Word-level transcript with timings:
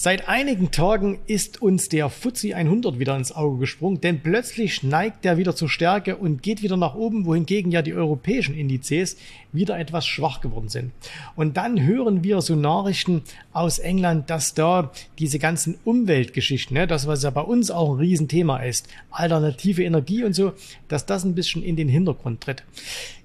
Seit 0.00 0.28
einigen 0.28 0.70
Tagen 0.70 1.18
ist 1.26 1.60
uns 1.60 1.88
der 1.88 2.08
FTSE 2.08 2.54
100 2.54 3.00
wieder 3.00 3.16
ins 3.16 3.32
Auge 3.32 3.58
gesprungen, 3.58 4.00
denn 4.00 4.20
plötzlich 4.20 4.84
neigt 4.84 5.24
der 5.24 5.38
wieder 5.38 5.56
zur 5.56 5.68
Stärke 5.68 6.14
und 6.14 6.40
geht 6.40 6.62
wieder 6.62 6.76
nach 6.76 6.94
oben, 6.94 7.26
wohingegen 7.26 7.72
ja 7.72 7.82
die 7.82 7.94
europäischen 7.94 8.54
Indizes 8.54 9.16
wieder 9.50 9.76
etwas 9.76 10.06
schwach 10.06 10.40
geworden 10.40 10.68
sind. 10.68 10.92
Und 11.34 11.56
dann 11.56 11.84
hören 11.84 12.22
wir 12.22 12.40
so 12.42 12.54
Nachrichten 12.54 13.22
aus 13.52 13.80
England, 13.80 14.30
dass 14.30 14.54
da 14.54 14.92
diese 15.18 15.40
ganzen 15.40 15.76
Umweltgeschichten, 15.84 16.76
ne, 16.76 16.86
das 16.86 17.08
was 17.08 17.24
ja 17.24 17.30
bei 17.30 17.40
uns 17.40 17.72
auch 17.72 17.94
ein 17.94 17.98
Riesenthema 17.98 18.58
ist, 18.58 18.86
alternative 19.10 19.82
Energie 19.82 20.22
und 20.22 20.32
so, 20.32 20.52
dass 20.86 21.06
das 21.06 21.24
ein 21.24 21.34
bisschen 21.34 21.64
in 21.64 21.74
den 21.74 21.88
Hintergrund 21.88 22.40
tritt. 22.40 22.62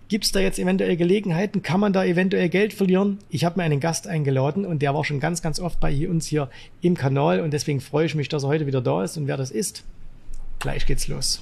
Gibt 0.09 0.25
es 0.25 0.31
da 0.31 0.39
jetzt 0.39 0.59
eventuell 0.59 0.97
Gelegenheiten? 0.97 1.61
Kann 1.61 1.79
man 1.79 1.93
da 1.93 2.03
eventuell 2.03 2.49
Geld 2.49 2.73
verlieren? 2.73 3.19
Ich 3.29 3.45
habe 3.45 3.57
mir 3.57 3.63
einen 3.63 3.79
Gast 3.79 4.07
eingeladen 4.07 4.65
und 4.65 4.81
der 4.81 4.93
war 4.93 5.03
schon 5.03 5.19
ganz, 5.19 5.41
ganz 5.41 5.59
oft 5.59 5.79
bei 5.79 6.07
uns 6.07 6.27
hier 6.27 6.49
im 6.81 6.95
Kanal 6.95 7.39
und 7.39 7.51
deswegen 7.51 7.81
freue 7.81 8.05
ich 8.05 8.15
mich, 8.15 8.29
dass 8.29 8.43
er 8.43 8.49
heute 8.49 8.67
wieder 8.67 8.81
da 8.81 9.03
ist 9.03 9.17
und 9.17 9.27
wer 9.27 9.37
das 9.37 9.49
ist. 9.51 9.83
Gleich 10.59 10.85
geht's 10.85 11.07
los. 11.07 11.41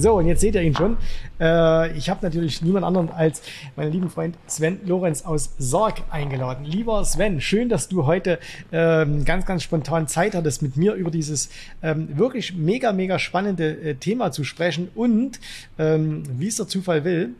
So, 0.00 0.14
und 0.14 0.26
jetzt 0.26 0.42
seht 0.42 0.54
ihr 0.54 0.62
ihn 0.62 0.76
schon. 0.76 0.96
Äh, 1.40 1.96
ich 1.96 2.08
habe 2.08 2.20
natürlich 2.22 2.62
niemand 2.62 2.86
anderen 2.86 3.10
als 3.10 3.42
meinen 3.74 3.90
lieben 3.90 4.10
Freund 4.10 4.36
Sven 4.46 4.78
Lorenz 4.86 5.22
aus 5.22 5.54
Sorg 5.58 6.02
eingeladen. 6.10 6.64
Lieber 6.64 7.04
Sven, 7.04 7.40
schön, 7.40 7.68
dass 7.68 7.88
du 7.88 8.06
heute 8.06 8.38
ähm, 8.70 9.24
ganz, 9.24 9.44
ganz 9.44 9.64
spontan 9.64 10.06
Zeit 10.06 10.36
hattest, 10.36 10.62
mit 10.62 10.76
mir 10.76 10.94
über 10.94 11.10
dieses 11.10 11.50
ähm, 11.82 12.16
wirklich 12.16 12.54
mega, 12.54 12.92
mega 12.92 13.18
spannende 13.18 13.70
äh, 13.70 13.94
Thema 13.96 14.30
zu 14.30 14.44
sprechen. 14.44 14.88
Und 14.94 15.40
ähm, 15.80 16.22
wie 16.38 16.46
es 16.46 16.56
der 16.56 16.68
Zufall 16.68 17.02
will, 17.02 17.30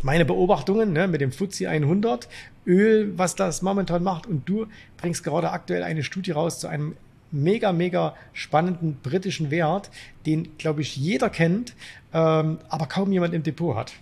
meine 0.00 0.24
Beobachtungen 0.24 0.94
ne, 0.94 1.06
mit 1.06 1.20
dem 1.20 1.32
FTSE 1.32 1.68
100, 1.68 2.28
Öl, 2.66 3.12
was 3.18 3.34
das 3.36 3.60
momentan 3.60 4.02
macht. 4.02 4.26
Und 4.26 4.48
du 4.48 4.66
bringst 4.96 5.22
gerade 5.22 5.50
aktuell 5.50 5.82
eine 5.82 6.02
Studie 6.02 6.30
raus 6.30 6.60
zu 6.60 6.66
einem 6.66 6.96
mega, 7.34 7.72
mega 7.72 8.14
spannenden 8.32 8.96
britischen 9.02 9.50
Wert, 9.50 9.90
den, 10.24 10.56
glaube 10.56 10.82
ich, 10.82 10.96
jeder 10.96 11.28
kennt, 11.28 11.74
ähm, 12.12 12.58
aber 12.68 12.86
kaum 12.86 13.12
jemand 13.12 13.34
im 13.34 13.42
Depot 13.42 13.76
hat. 13.76 13.92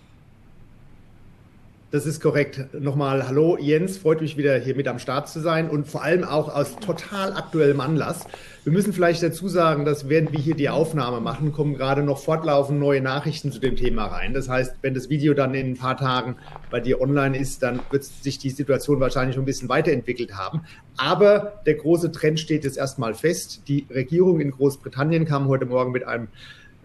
Das 1.93 2.07
ist 2.07 2.21
korrekt. 2.21 2.73
Nochmal 2.73 3.27
Hallo 3.27 3.55
Jens, 3.55 3.99
freut 3.99 4.19
mich 4.19 4.35
wieder 4.35 4.57
hier 4.57 4.75
mit 4.75 4.87
am 4.87 4.97
Start 4.97 5.29
zu 5.29 5.39
sein 5.39 5.69
und 5.69 5.85
vor 5.87 6.01
allem 6.01 6.23
auch 6.23 6.49
aus 6.49 6.75
total 6.77 7.33
aktuellem 7.33 7.81
Anlass. 7.81 8.25
Wir 8.63 8.73
müssen 8.73 8.93
vielleicht 8.93 9.21
dazu 9.21 9.47
sagen, 9.47 9.85
dass 9.85 10.09
während 10.09 10.31
wir 10.31 10.39
hier 10.39 10.55
die 10.55 10.69
Aufnahme 10.69 11.21
machen, 11.21 11.51
kommen 11.51 11.75
gerade 11.75 12.01
noch 12.01 12.17
fortlaufend 12.17 12.79
neue 12.79 12.99
Nachrichten 12.99 13.51
zu 13.51 13.59
dem 13.59 13.75
Thema 13.75 14.07
rein. 14.07 14.33
Das 14.33 14.49
heißt, 14.49 14.77
wenn 14.81 14.95
das 14.95 15.11
Video 15.11 15.35
dann 15.35 15.53
in 15.53 15.73
ein 15.73 15.77
paar 15.77 15.95
Tagen 15.95 16.37
bei 16.71 16.79
dir 16.79 16.99
online 16.99 17.37
ist, 17.37 17.61
dann 17.61 17.79
wird 17.91 18.05
sich 18.05 18.39
die 18.39 18.49
Situation 18.49 18.99
wahrscheinlich 18.99 19.35
schon 19.35 19.43
ein 19.43 19.45
bisschen 19.45 19.69
weiterentwickelt 19.69 20.33
haben. 20.33 20.63
Aber 20.97 21.61
der 21.67 21.75
große 21.75 22.11
Trend 22.11 22.39
steht 22.39 22.63
jetzt 22.63 22.77
erstmal 22.79 23.13
fest. 23.13 23.67
Die 23.67 23.85
Regierung 23.91 24.39
in 24.39 24.49
Großbritannien 24.49 25.25
kam 25.25 25.47
heute 25.47 25.67
Morgen 25.67 25.91
mit 25.91 26.07
einem 26.07 26.29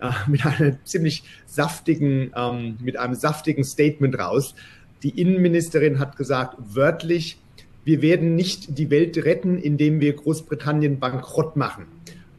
äh, 0.02 0.10
mit 0.26 0.44
einem 0.44 0.76
ziemlich 0.84 1.24
saftigen, 1.46 2.30
ähm, 2.36 2.76
mit 2.80 2.98
einem 2.98 3.14
saftigen 3.14 3.64
Statement 3.64 4.18
raus 4.18 4.54
die 5.02 5.20
Innenministerin 5.20 5.98
hat 5.98 6.16
gesagt, 6.16 6.56
wörtlich, 6.58 7.38
wir 7.84 8.02
werden 8.02 8.34
nicht 8.34 8.78
die 8.78 8.90
Welt 8.90 9.16
retten, 9.24 9.58
indem 9.58 10.00
wir 10.00 10.12
Großbritannien 10.12 10.98
bankrott 10.98 11.56
machen. 11.56 11.86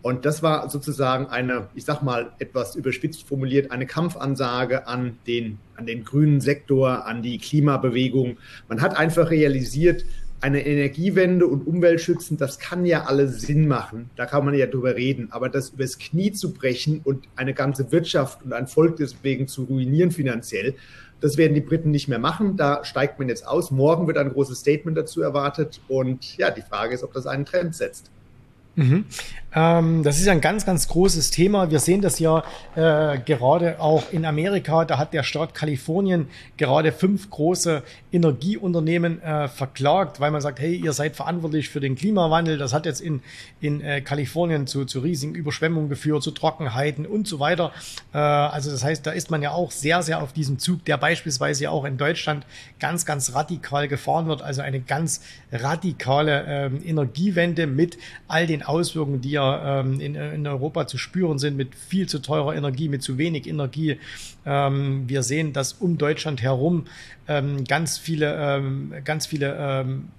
Und 0.01 0.25
das 0.25 0.41
war 0.43 0.69
sozusagen 0.69 1.25
eine, 1.27 1.67
ich 1.75 1.83
sag 1.83 2.01
mal 2.01 2.31
etwas 2.39 2.75
überspitzt 2.75 3.27
formuliert, 3.27 3.71
eine 3.71 3.85
Kampfansage 3.85 4.87
an 4.87 5.17
den, 5.27 5.57
an 5.75 5.85
den 5.85 6.05
grünen 6.05 6.39
Sektor, 6.39 7.05
an 7.05 7.21
die 7.21 7.37
Klimabewegung. 7.37 8.37
Man 8.69 8.81
hat 8.81 8.95
einfach 8.97 9.29
realisiert, 9.29 10.05
eine 10.41 10.65
Energiewende 10.65 11.47
und 11.47 11.67
Umweltschützen, 11.67 12.37
das 12.37 12.59
kann 12.59 12.85
ja 12.85 13.05
alles 13.05 13.41
Sinn 13.41 13.67
machen. 13.67 14.09
Da 14.15 14.25
kann 14.25 14.45
man 14.45 14.53
ja 14.53 14.67
drüber 14.67 14.95
reden. 14.95 15.27
Aber 15.31 15.49
das 15.49 15.71
übers 15.71 15.97
Knie 15.97 16.31
zu 16.31 16.53
brechen 16.53 17.01
und 17.03 17.27
eine 17.35 17.53
ganze 17.53 17.91
Wirtschaft 17.91 18.43
und 18.43 18.53
ein 18.53 18.67
Volk 18.67 18.95
deswegen 18.97 19.47
zu 19.47 19.63
ruinieren 19.63 20.11
finanziell, 20.11 20.75
das 21.21 21.37
werden 21.37 21.53
die 21.53 21.61
Briten 21.61 21.91
nicht 21.91 22.07
mehr 22.07 22.19
machen. 22.19 22.55
Da 22.55 22.83
steigt 22.83 23.19
man 23.19 23.29
jetzt 23.29 23.47
aus. 23.47 23.71
Morgen 23.71 24.07
wird 24.07 24.17
ein 24.17 24.31
großes 24.31 24.59
Statement 24.59 24.97
dazu 24.97 25.21
erwartet. 25.21 25.81
Und 25.87 26.37
ja, 26.37 26.49
die 26.51 26.61
Frage 26.61 26.95
ist, 26.95 27.03
ob 27.03 27.13
das 27.13 27.27
einen 27.27 27.45
Trend 27.45 27.75
setzt. 27.75 28.11
Mhm. 28.79 29.05
Ähm, 29.53 30.03
das 30.03 30.19
ist 30.19 30.27
ein 30.27 30.41
ganz, 30.41 30.65
ganz 30.65 30.87
großes 30.87 31.31
Thema. 31.31 31.71
Wir 31.71 31.79
sehen 31.79 32.01
das 32.01 32.19
ja 32.19 32.43
äh, 32.75 33.17
gerade 33.19 33.79
auch 33.79 34.11
in 34.11 34.25
Amerika. 34.25 34.85
Da 34.85 34.97
hat 34.97 35.13
der 35.13 35.23
Staat 35.23 35.55
Kalifornien 35.55 36.27
gerade 36.57 36.91
fünf 36.91 37.29
große 37.29 37.81
Energieunternehmen 38.11 39.21
äh, 39.21 39.47
verklagt, 39.47 40.19
weil 40.19 40.29
man 40.31 40.41
sagt, 40.41 40.59
hey, 40.59 40.75
ihr 40.75 40.93
seid 40.93 41.15
verantwortlich 41.15 41.69
für 41.69 41.79
den 41.79 41.95
Klimawandel. 41.95 42.57
Das 42.57 42.73
hat 42.73 42.85
jetzt 42.85 43.01
in, 43.01 43.21
in 43.59 43.81
äh, 43.81 44.01
Kalifornien 44.01 44.67
zu, 44.67 44.85
zu 44.85 44.99
riesigen 44.99 45.33
Überschwemmungen 45.33 45.89
geführt, 45.89 46.21
zu 46.21 46.31
Trockenheiten 46.31 47.07
und 47.07 47.27
so 47.27 47.39
weiter. 47.39 47.71
Äh, 48.13 48.19
also 48.19 48.69
das 48.69 48.83
heißt, 48.83 49.05
da 49.05 49.11
ist 49.11 49.31
man 49.31 49.41
ja 49.41 49.51
auch 49.51 49.71
sehr, 49.71 50.03
sehr 50.03 50.21
auf 50.21 50.31
diesem 50.31 50.59
Zug, 50.59 50.85
der 50.85 50.97
beispielsweise 50.97 51.63
ja 51.63 51.69
auch 51.71 51.85
in 51.85 51.97
Deutschland 51.97 52.45
ganz, 52.79 53.05
ganz 53.05 53.33
radikal 53.33 53.87
gefahren 53.87 54.27
wird. 54.27 54.43
Also 54.43 54.61
eine 54.61 54.79
ganz 54.79 55.21
radikale 55.51 56.45
ähm, 56.47 56.81
Energiewende 56.85 57.65
mit 57.65 57.97
all 58.27 58.45
den 58.45 58.61
Auswirkungen, 58.69 59.21
die 59.21 59.31
ja 59.31 59.81
ähm, 59.81 59.99
in, 59.99 60.15
in 60.15 60.47
Europa 60.47 60.87
zu 60.87 60.97
spüren 60.97 61.39
sind, 61.39 61.57
mit 61.57 61.75
viel 61.75 62.07
zu 62.07 62.19
teurer 62.19 62.55
Energie, 62.55 62.87
mit 62.87 63.01
zu 63.01 63.17
wenig 63.17 63.47
Energie. 63.47 63.99
Ähm, 64.45 65.03
wir 65.07 65.23
sehen, 65.23 65.51
dass 65.51 65.73
um 65.73 65.97
Deutschland 65.97 66.41
herum 66.41 66.85
ähm, 67.27 67.63
ganz 67.63 67.97
viele, 67.97 68.35
ähm, 68.37 68.93
ganz 69.03 69.25
viele 69.25 69.57
ähm, 69.59 70.09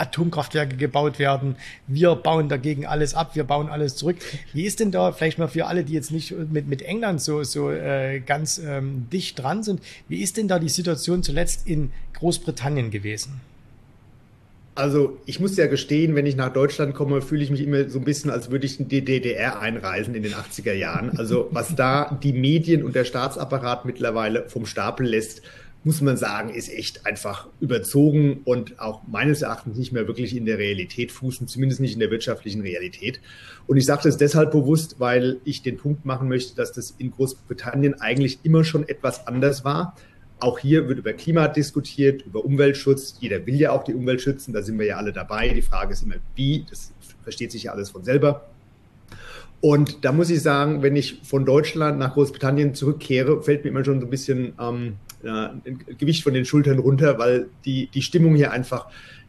Atomkraftwerke 0.00 0.76
gebaut 0.76 1.18
werden. 1.18 1.56
Wir 1.86 2.14
bauen 2.14 2.48
dagegen 2.48 2.86
alles 2.86 3.14
ab, 3.14 3.36
wir 3.36 3.44
bauen 3.44 3.68
alles 3.68 3.96
zurück. 3.96 4.16
Wie 4.52 4.64
ist 4.64 4.80
denn 4.80 4.90
da, 4.90 5.12
vielleicht 5.12 5.38
mal 5.38 5.48
für 5.48 5.66
alle, 5.66 5.84
die 5.84 5.92
jetzt 5.92 6.10
nicht 6.10 6.34
mit, 6.50 6.66
mit 6.66 6.82
England 6.82 7.20
so, 7.20 7.42
so 7.44 7.70
äh, 7.70 8.20
ganz 8.20 8.58
ähm, 8.58 9.08
dicht 9.12 9.38
dran 9.38 9.62
sind, 9.62 9.82
wie 10.08 10.22
ist 10.22 10.38
denn 10.38 10.48
da 10.48 10.58
die 10.58 10.70
Situation 10.70 11.22
zuletzt 11.22 11.66
in 11.66 11.92
Großbritannien 12.14 12.90
gewesen? 12.90 13.40
Also 14.80 15.18
ich 15.26 15.40
muss 15.40 15.58
ja 15.58 15.66
gestehen, 15.66 16.14
wenn 16.14 16.24
ich 16.24 16.36
nach 16.36 16.50
Deutschland 16.54 16.94
komme, 16.94 17.20
fühle 17.20 17.44
ich 17.44 17.50
mich 17.50 17.60
immer 17.60 17.90
so 17.90 17.98
ein 17.98 18.04
bisschen, 18.06 18.30
als 18.30 18.50
würde 18.50 18.64
ich 18.64 18.80
in 18.80 18.88
die 18.88 19.04
DDR 19.04 19.60
einreisen 19.60 20.14
in 20.14 20.22
den 20.22 20.32
80er 20.32 20.72
Jahren. 20.72 21.18
Also 21.18 21.48
was 21.50 21.76
da 21.76 22.18
die 22.22 22.32
Medien 22.32 22.82
und 22.82 22.94
der 22.94 23.04
Staatsapparat 23.04 23.84
mittlerweile 23.84 24.48
vom 24.48 24.64
Stapel 24.64 25.06
lässt, 25.06 25.42
muss 25.84 26.00
man 26.00 26.16
sagen, 26.16 26.48
ist 26.48 26.72
echt 26.72 27.04
einfach 27.04 27.48
überzogen 27.60 28.40
und 28.44 28.80
auch 28.80 29.02
meines 29.06 29.42
Erachtens 29.42 29.76
nicht 29.76 29.92
mehr 29.92 30.06
wirklich 30.06 30.34
in 30.34 30.46
der 30.46 30.56
Realität 30.56 31.12
fußen, 31.12 31.46
zumindest 31.46 31.82
nicht 31.82 31.92
in 31.92 32.00
der 32.00 32.10
wirtschaftlichen 32.10 32.62
Realität. 32.62 33.20
Und 33.66 33.76
ich 33.76 33.84
sage 33.84 34.02
das 34.04 34.16
deshalb 34.16 34.50
bewusst, 34.50 34.96
weil 34.98 35.40
ich 35.44 35.62
den 35.62 35.76
Punkt 35.76 36.06
machen 36.06 36.26
möchte, 36.28 36.56
dass 36.56 36.72
das 36.72 36.94
in 36.96 37.10
Großbritannien 37.10 38.00
eigentlich 38.00 38.38
immer 38.44 38.64
schon 38.64 38.88
etwas 38.88 39.26
anders 39.26 39.62
war. 39.62 39.94
Auch 40.40 40.58
hier 40.58 40.88
wird 40.88 40.98
über 40.98 41.12
Klima 41.12 41.48
diskutiert, 41.48 42.22
über 42.22 42.44
Umweltschutz. 42.44 43.16
Jeder 43.20 43.44
will 43.46 43.56
ja 43.56 43.72
auch 43.72 43.84
die 43.84 43.94
Umwelt 43.94 44.20
schützen, 44.20 44.52
da 44.52 44.62
sind 44.62 44.78
wir 44.78 44.86
ja 44.86 44.96
alle 44.96 45.12
dabei. 45.12 45.48
Die 45.50 45.62
Frage 45.62 45.92
ist 45.92 46.02
immer, 46.02 46.16
wie, 46.34 46.64
das 46.68 46.92
versteht 47.22 47.52
sich 47.52 47.64
ja 47.64 47.72
alles 47.72 47.90
von 47.90 48.04
selber. 48.04 48.46
Und 49.60 50.04
da 50.04 50.12
muss 50.12 50.30
ich 50.30 50.40
sagen, 50.40 50.82
wenn 50.82 50.96
ich 50.96 51.20
von 51.22 51.44
Deutschland 51.44 51.98
nach 51.98 52.14
Großbritannien 52.14 52.74
zurückkehre, 52.74 53.42
fällt 53.42 53.64
mir 53.64 53.70
immer 53.70 53.84
schon 53.84 54.00
so 54.00 54.06
ein 54.06 54.10
bisschen 54.10 54.54
ähm, 54.58 54.96
äh, 55.22 55.72
Gewicht 55.98 56.22
von 56.22 56.32
den 56.32 56.46
Schultern 56.46 56.78
runter, 56.78 57.18
weil 57.18 57.48
die, 57.66 57.88
die 57.92 58.00
Stimmung 58.00 58.34
hier 58.34 58.52
einfach, 58.52 58.86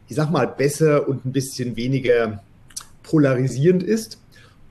ich 0.08 0.16
sag 0.16 0.30
mal, 0.30 0.46
besser 0.46 1.06
und 1.06 1.26
ein 1.26 1.32
bisschen 1.32 1.76
weniger 1.76 2.42
polarisierend 3.02 3.82
ist. 3.82 4.18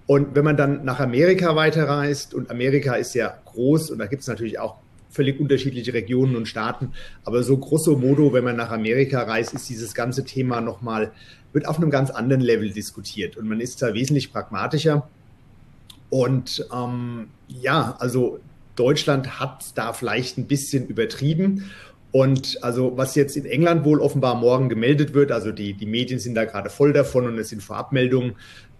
Und 0.07 0.35
wenn 0.35 0.43
man 0.43 0.57
dann 0.57 0.83
nach 0.83 0.99
Amerika 0.99 1.55
weiterreist, 1.55 2.33
und 2.33 2.49
Amerika 2.49 2.95
ist 2.95 3.13
ja 3.13 3.37
groß 3.45 3.91
und 3.91 3.99
da 3.99 4.07
gibt 4.07 4.23
es 4.23 4.27
natürlich 4.27 4.57
auch 4.57 4.77
völlig 5.11 5.39
unterschiedliche 5.39 5.93
Regionen 5.93 6.35
und 6.35 6.47
Staaten. 6.47 6.93
Aber 7.23 7.43
so 7.43 7.57
grosso 7.57 7.95
modo, 7.97 8.33
wenn 8.33 8.43
man 8.43 8.55
nach 8.55 8.71
Amerika 8.71 9.21
reist, 9.23 9.53
ist 9.53 9.69
dieses 9.69 9.93
ganze 9.93 10.23
Thema 10.23 10.61
nochmal, 10.61 11.11
wird 11.53 11.67
auf 11.67 11.77
einem 11.77 11.91
ganz 11.91 12.09
anderen 12.09 12.41
Level 12.41 12.71
diskutiert. 12.71 13.37
Und 13.37 13.47
man 13.47 13.59
ist 13.59 13.81
da 13.81 13.93
wesentlich 13.93 14.31
pragmatischer. 14.31 15.07
Und 16.09 16.65
ähm, 16.73 17.27
ja, 17.47 17.95
also 17.99 18.39
Deutschland 18.75 19.39
hat 19.39 19.65
da 19.75 19.93
vielleicht 19.93 20.37
ein 20.37 20.47
bisschen 20.47 20.87
übertrieben. 20.87 21.69
Und 22.11 22.61
also 22.61 22.97
was 22.97 23.15
jetzt 23.15 23.37
in 23.37 23.45
England 23.45 23.85
wohl 23.85 24.01
offenbar 24.01 24.35
morgen 24.35 24.67
gemeldet 24.67 25.13
wird, 25.13 25.31
also 25.31 25.51
die, 25.51 25.73
die 25.73 25.85
Medien 25.85 26.19
sind 26.19 26.35
da 26.35 26.45
gerade 26.45 26.69
voll 26.69 26.91
davon 26.91 27.25
und 27.25 27.37
es 27.37 27.49
sind 27.49 27.63
Vorabmeldungen. 27.63 28.33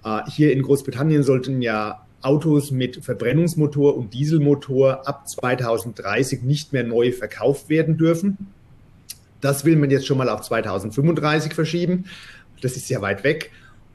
Äh, 0.04 0.22
hier 0.30 0.52
in 0.52 0.62
Großbritannien 0.62 1.24
sollten 1.24 1.62
ja 1.62 2.06
Autos 2.22 2.72
mit 2.72 3.04
Verbrennungsmotor 3.04 3.98
und 3.98 4.14
Dieselmotor 4.14 5.08
ab 5.08 5.28
2030 5.28 6.44
nicht 6.44 6.74
mehr 6.74 6.84
neu 6.84 7.12
verkauft 7.12 7.70
werden 7.70 7.98
dürfen. 7.98 8.38
Das 9.42 9.66
will 9.66 9.76
man 9.76 9.90
jetzt 9.90 10.06
schon 10.06 10.18
mal 10.18 10.30
auf 10.30 10.42
2035 10.42 11.54
verschieben. 11.54 12.06
Das 12.62 12.78
ist 12.78 12.90
ja 12.90 13.02
weit 13.02 13.24
weg. 13.24 13.52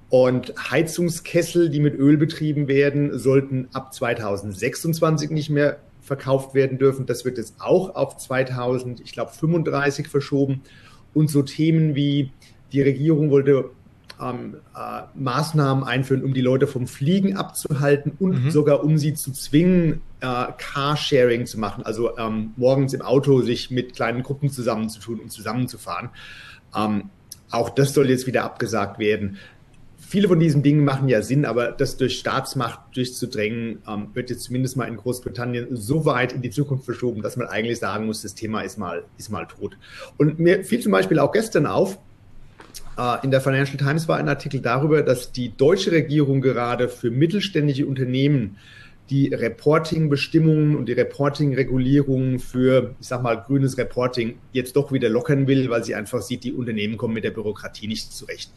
Und 0.08 0.54
Heizungskessel, 0.70 1.68
die 1.68 1.80
mit 1.80 1.94
Öl 1.98 2.16
betrieben 2.16 2.68
werden, 2.68 3.18
sollten 3.18 3.68
ab 3.72 3.92
2026 3.92 5.30
nicht 5.30 5.50
mehr 5.50 5.78
verkauft 6.00 6.54
werden 6.54 6.78
dürfen. 6.78 7.06
Das 7.06 7.24
wird 7.24 7.38
jetzt 7.38 7.54
auch 7.58 7.94
auf 7.96 8.16
2000, 8.16 9.00
ich 9.00 9.12
glaube 9.12 9.32
35 9.32 10.08
verschoben. 10.08 10.62
Und 11.14 11.30
so 11.30 11.42
Themen 11.42 11.94
wie 11.94 12.30
die 12.72 12.82
Regierung 12.82 13.30
wollte 13.30 13.70
ähm, 14.20 14.56
äh, 14.74 15.02
Maßnahmen 15.14 15.84
einführen, 15.84 16.24
um 16.24 16.34
die 16.34 16.40
Leute 16.40 16.66
vom 16.66 16.86
Fliegen 16.86 17.36
abzuhalten 17.36 18.12
und 18.18 18.44
mhm. 18.44 18.50
sogar 18.50 18.82
um 18.82 18.98
sie 18.98 19.14
zu 19.14 19.32
zwingen, 19.32 20.00
äh, 20.20 20.46
Carsharing 20.56 21.46
zu 21.46 21.58
machen, 21.58 21.84
also 21.84 22.16
ähm, 22.18 22.52
morgens 22.56 22.94
im 22.94 23.02
Auto 23.02 23.42
sich 23.42 23.70
mit 23.70 23.94
kleinen 23.94 24.22
Gruppen 24.22 24.50
zusammenzutun 24.50 25.20
und 25.20 25.30
zusammenzufahren. 25.30 26.10
Ähm, 26.74 27.10
auch 27.50 27.70
das 27.70 27.94
soll 27.94 28.10
jetzt 28.10 28.26
wieder 28.26 28.44
abgesagt 28.44 28.98
werden. 28.98 29.38
Viele 29.98 30.28
von 30.28 30.38
diesen 30.38 30.62
Dingen 30.62 30.84
machen 30.84 31.08
ja 31.08 31.20
Sinn, 31.20 31.44
aber 31.44 31.72
das 31.72 31.96
durch 31.96 32.18
Staatsmacht 32.18 32.78
durchzudrängen, 32.94 33.82
ähm, 33.88 34.08
wird 34.14 34.30
jetzt 34.30 34.44
zumindest 34.44 34.76
mal 34.76 34.86
in 34.86 34.96
Großbritannien 34.96 35.74
so 35.74 36.04
weit 36.04 36.32
in 36.32 36.42
die 36.42 36.50
Zukunft 36.50 36.84
verschoben, 36.84 37.22
dass 37.22 37.36
man 37.36 37.48
eigentlich 37.48 37.78
sagen 37.78 38.06
muss, 38.06 38.22
das 38.22 38.34
Thema 38.34 38.60
ist 38.60 38.78
mal, 38.78 39.04
ist 39.18 39.30
mal 39.30 39.46
tot. 39.46 39.76
Und 40.16 40.38
mir 40.38 40.64
fiel 40.64 40.80
zum 40.80 40.92
Beispiel 40.92 41.18
auch 41.18 41.32
gestern 41.32 41.66
auf, 41.66 41.98
in 43.22 43.30
der 43.30 43.42
Financial 43.42 43.76
Times 43.76 44.08
war 44.08 44.16
ein 44.16 44.28
Artikel 44.28 44.60
darüber, 44.60 45.02
dass 45.02 45.30
die 45.30 45.54
deutsche 45.54 45.92
Regierung 45.92 46.40
gerade 46.40 46.88
für 46.88 47.10
mittelständische 47.10 47.86
Unternehmen 47.86 48.56
die 49.10 49.28
Reporting-Bestimmungen 49.28 50.76
und 50.76 50.86
die 50.86 50.92
Reporting-Regulierungen 50.92 52.38
für, 52.38 52.94
ich 53.00 53.06
sag 53.06 53.22
mal, 53.22 53.36
grünes 53.36 53.78
Reporting 53.78 54.38
jetzt 54.52 54.76
doch 54.76 54.92
wieder 54.92 55.08
lockern 55.08 55.46
will, 55.46 55.70
weil 55.70 55.84
sie 55.84 55.94
einfach 55.94 56.22
sieht, 56.22 56.42
die 56.44 56.52
Unternehmen 56.52 56.96
kommen 56.96 57.14
mit 57.14 57.24
der 57.24 57.30
Bürokratie 57.30 57.86
nicht 57.86 58.12
zurecht. 58.12 58.50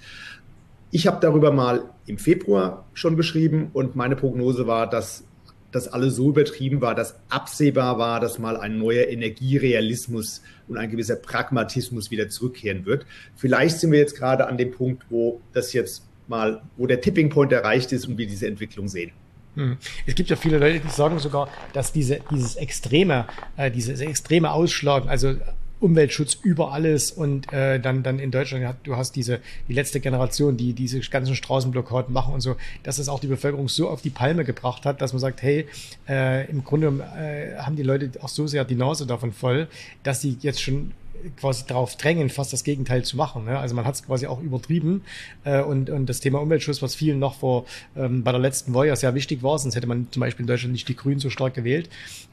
Ich 0.91 1.05
habe 1.05 1.19
darüber 1.21 1.51
mal 1.51 1.83
im 2.07 2.17
Februar 2.17 2.85
schon 2.93 3.15
geschrieben 3.15 3.69
und 3.73 3.95
meine 3.95 4.15
Prognose 4.15 4.65
war, 4.65 4.89
dass 4.89 5.23
das 5.71 5.87
alles 5.87 6.15
so 6.15 6.29
übertrieben 6.29 6.81
war, 6.81 6.95
dass 6.95 7.15
absehbar 7.29 7.97
war, 7.97 8.19
dass 8.19 8.39
mal 8.39 8.57
ein 8.57 8.77
neuer 8.77 9.07
Energierealismus 9.07 10.41
und 10.67 10.77
ein 10.77 10.89
gewisser 10.89 11.15
Pragmatismus 11.15 12.11
wieder 12.11 12.29
zurückkehren 12.29 12.85
wird. 12.85 13.05
Vielleicht 13.35 13.79
sind 13.79 13.91
wir 13.91 13.99
jetzt 13.99 14.15
gerade 14.15 14.47
an 14.47 14.57
dem 14.57 14.71
Punkt, 14.71 15.05
wo 15.09 15.41
das 15.53 15.73
jetzt 15.73 16.05
mal, 16.27 16.61
wo 16.77 16.87
der 16.87 17.01
Tipping 17.01 17.29
Point 17.29 17.51
erreicht 17.51 17.91
ist 17.91 18.07
und 18.07 18.17
wir 18.17 18.27
diese 18.27 18.47
Entwicklung 18.47 18.87
sehen. 18.87 19.11
Hm. 19.55 19.77
Es 20.05 20.15
gibt 20.15 20.29
ja 20.29 20.35
viele 20.35 20.59
Leute, 20.59 20.79
die 20.79 20.91
sagen 20.91 21.19
sogar, 21.19 21.49
dass 21.73 21.91
diese, 21.91 22.19
dieses 22.31 22.55
extreme, 22.55 23.25
äh, 23.57 23.71
dieses 23.71 23.99
extreme 23.99 24.51
Ausschlagen, 24.51 25.09
also 25.09 25.35
Umweltschutz 25.79 26.37
über 26.43 26.71
alles 26.73 27.11
und 27.11 27.51
äh, 27.53 27.79
dann 27.79 28.03
dann 28.03 28.19
in 28.19 28.31
Deutschland 28.31 28.77
du 28.83 28.95
hast 28.95 29.15
diese 29.15 29.39
die 29.67 29.73
letzte 29.73 29.99
Generation, 29.99 30.57
die 30.57 30.73
diese 30.73 30.99
ganzen 30.99 31.35
Straßenblockaden 31.35 32.13
machen 32.13 32.33
und 32.33 32.41
so, 32.41 32.55
dass 32.83 32.99
es 32.99 33.09
auch 33.09 33.19
die 33.19 33.27
Bevölkerung 33.27 33.69
so 33.69 33.89
auf 33.89 34.01
die 34.01 34.09
Palme 34.09 34.43
gebracht 34.43 34.85
hat, 34.85 35.01
dass 35.01 35.13
man 35.13 35.19
sagt, 35.19 35.41
hey, 35.41 35.67
äh, 36.07 36.49
im 36.49 36.63
Grunde 36.63 36.87
äh, 36.87 37.57
haben 37.57 37.75
die 37.75 37.83
Leute 37.83 38.11
auch 38.21 38.29
so 38.29 38.47
sehr 38.47 38.65
die 38.65 38.75
Nase 38.75 39.05
davon 39.05 39.31
voll, 39.31 39.67
dass 40.03 40.21
sie 40.21 40.37
jetzt 40.41 40.61
schon 40.61 40.91
quasi 41.39 41.65
darauf 41.67 41.95
drängen, 41.95 42.29
fast 42.29 42.53
das 42.53 42.63
Gegenteil 42.63 43.03
zu 43.03 43.17
machen. 43.17 43.45
Ne? 43.45 43.57
Also 43.57 43.75
man 43.75 43.85
hat 43.85 43.95
es 43.95 44.05
quasi 44.05 44.27
auch 44.27 44.41
übertrieben 44.41 45.01
äh, 45.43 45.61
und, 45.61 45.89
und 45.89 46.07
das 46.07 46.19
Thema 46.19 46.39
Umweltschutz, 46.39 46.81
was 46.81 46.95
vielen 46.95 47.19
noch 47.19 47.35
vor 47.35 47.65
ähm, 47.95 48.23
bei 48.23 48.31
der 48.31 48.41
letzten 48.41 48.73
Wahl 48.73 48.87
ja 48.87 48.95
sehr 48.95 49.15
wichtig 49.15 49.43
war, 49.43 49.57
sonst 49.59 49.75
hätte 49.75 49.87
man 49.87 50.07
zum 50.11 50.21
Beispiel 50.21 50.43
in 50.43 50.47
Deutschland 50.47 50.73
nicht 50.73 50.87
die 50.87 50.95
Grünen 50.95 51.19
so 51.19 51.29
stark 51.29 51.53
gewählt, 51.53 51.89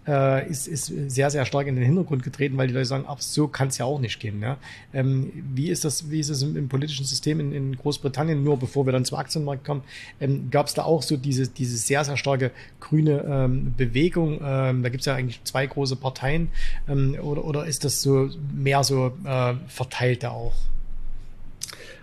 äh, 0.06 0.48
ist, 0.48 0.68
ist 0.68 0.86
sehr, 0.86 1.30
sehr 1.30 1.44
stark 1.46 1.66
in 1.66 1.74
den 1.74 1.84
Hintergrund 1.84 2.22
getreten, 2.22 2.56
weil 2.56 2.68
die 2.68 2.74
Leute 2.74 2.86
sagen, 2.86 3.04
ach, 3.08 3.20
so 3.20 3.48
kann 3.48 3.68
es 3.68 3.78
ja 3.78 3.84
auch 3.84 3.98
nicht 3.98 4.20
gehen. 4.20 4.40
Ja? 4.40 4.56
Ähm, 4.94 5.32
wie 5.54 5.68
ist 5.68 5.84
das, 5.84 6.10
wie 6.10 6.20
ist 6.20 6.28
es 6.28 6.42
im, 6.42 6.56
im 6.56 6.68
politischen 6.68 7.04
System 7.04 7.40
in, 7.40 7.52
in, 7.52 7.76
Großbritannien, 7.76 8.42
nur 8.42 8.58
bevor 8.58 8.86
wir 8.86 8.92
dann 8.92 9.04
zum 9.04 9.18
Aktienmarkt 9.18 9.64
kommen, 9.64 9.82
ähm, 10.20 10.48
gab 10.50 10.66
es 10.66 10.74
da 10.74 10.84
auch 10.84 11.02
so 11.02 11.16
diese, 11.16 11.48
diese 11.48 11.76
sehr, 11.76 12.04
sehr 12.04 12.16
starke 12.16 12.50
grüne 12.80 13.24
ähm, 13.28 13.74
Bewegung? 13.76 14.40
Ähm, 14.42 14.82
da 14.82 14.88
gibt 14.88 15.00
es 15.00 15.06
ja 15.06 15.14
eigentlich 15.14 15.42
zwei 15.44 15.66
große 15.66 15.96
Parteien 15.96 16.48
ähm, 16.88 17.16
oder, 17.20 17.44
oder 17.44 17.66
ist 17.66 17.84
das 17.84 18.02
so 18.02 18.30
mehr 18.54 18.75
so 18.84 19.12
äh, 19.24 19.54
verteilt 19.68 20.22
da 20.22 20.30
auch? 20.30 20.54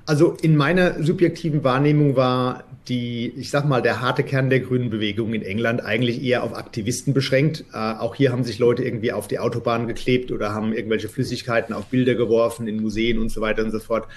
Also 0.05 0.35
in 0.41 0.57
meiner 0.57 1.01
subjektiven 1.01 1.63
Wahrnehmung 1.63 2.17
war 2.17 2.65
die, 2.89 3.29
ich 3.37 3.49
sag 3.49 3.65
mal, 3.65 3.81
der 3.81 4.01
harte 4.01 4.23
Kern 4.23 4.49
der 4.49 4.59
grünen 4.59 4.89
Bewegung 4.89 5.33
in 5.33 5.41
England 5.41 5.83
eigentlich 5.85 6.21
eher 6.21 6.43
auf 6.43 6.53
Aktivisten 6.53 7.13
beschränkt. 7.13 7.63
Äh, 7.73 7.77
auch 7.77 8.15
hier 8.15 8.33
haben 8.33 8.43
sich 8.43 8.59
Leute 8.59 8.83
irgendwie 8.83 9.13
auf 9.13 9.29
die 9.29 9.39
Autobahn 9.39 9.87
geklebt 9.87 10.31
oder 10.31 10.53
haben 10.53 10.73
irgendwelche 10.73 11.07
Flüssigkeiten 11.07 11.73
auf 11.73 11.85
Bilder 11.85 12.15
geworfen 12.15 12.67
in 12.67 12.81
Museen 12.81 13.19
und 13.19 13.29
so 13.29 13.39
weiter 13.39 13.63
und 13.63 13.71
so 13.71 13.79
fort. 13.79 14.07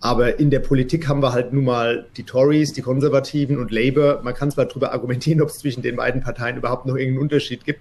Aber 0.00 0.38
in 0.38 0.48
der 0.50 0.60
Politik 0.60 1.08
haben 1.08 1.22
wir 1.22 1.32
halt 1.32 1.52
nun 1.52 1.64
mal 1.64 2.06
die 2.16 2.22
Tories, 2.22 2.72
die 2.72 2.82
Konservativen 2.82 3.58
und 3.58 3.70
Labour. 3.70 4.20
Man 4.22 4.32
kann 4.32 4.50
zwar 4.50 4.64
darüber 4.64 4.92
argumentieren, 4.92 5.40
ob 5.42 5.50
es 5.50 5.58
zwischen 5.58 5.82
den 5.82 5.96
beiden 5.96 6.22
Parteien 6.22 6.56
überhaupt 6.56 6.86
noch 6.86 6.96
irgendeinen 6.96 7.22
Unterschied 7.22 7.66
gibt, 7.66 7.80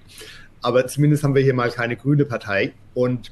aber 0.62 0.88
zumindest 0.88 1.24
haben 1.24 1.36
wir 1.36 1.44
hier 1.44 1.54
mal 1.54 1.70
keine 1.72 1.96
grüne 1.96 2.26
Partei 2.26 2.74
und 2.94 3.32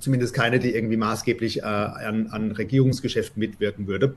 zumindest 0.00 0.34
keine, 0.34 0.58
die 0.58 0.74
irgendwie 0.74 0.96
maßgeblich 0.96 1.58
äh, 1.58 1.62
an, 1.62 2.28
an 2.28 2.52
Regierungsgeschäften 2.52 3.40
mitwirken 3.40 3.86
würde. 3.86 4.14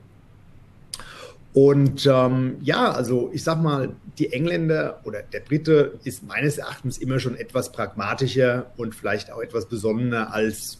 Und 1.52 2.06
ähm, 2.06 2.58
ja, 2.60 2.92
also 2.92 3.30
ich 3.32 3.42
sag 3.42 3.60
mal, 3.60 3.96
die 4.18 4.32
Engländer 4.32 5.00
oder 5.04 5.22
der 5.22 5.40
Brite 5.40 5.98
ist 6.04 6.22
meines 6.22 6.58
Erachtens 6.58 6.98
immer 6.98 7.18
schon 7.18 7.34
etwas 7.34 7.72
pragmatischer 7.72 8.70
und 8.76 8.94
vielleicht 8.94 9.32
auch 9.32 9.40
etwas 9.40 9.66
besonnener 9.66 10.32
als, 10.32 10.78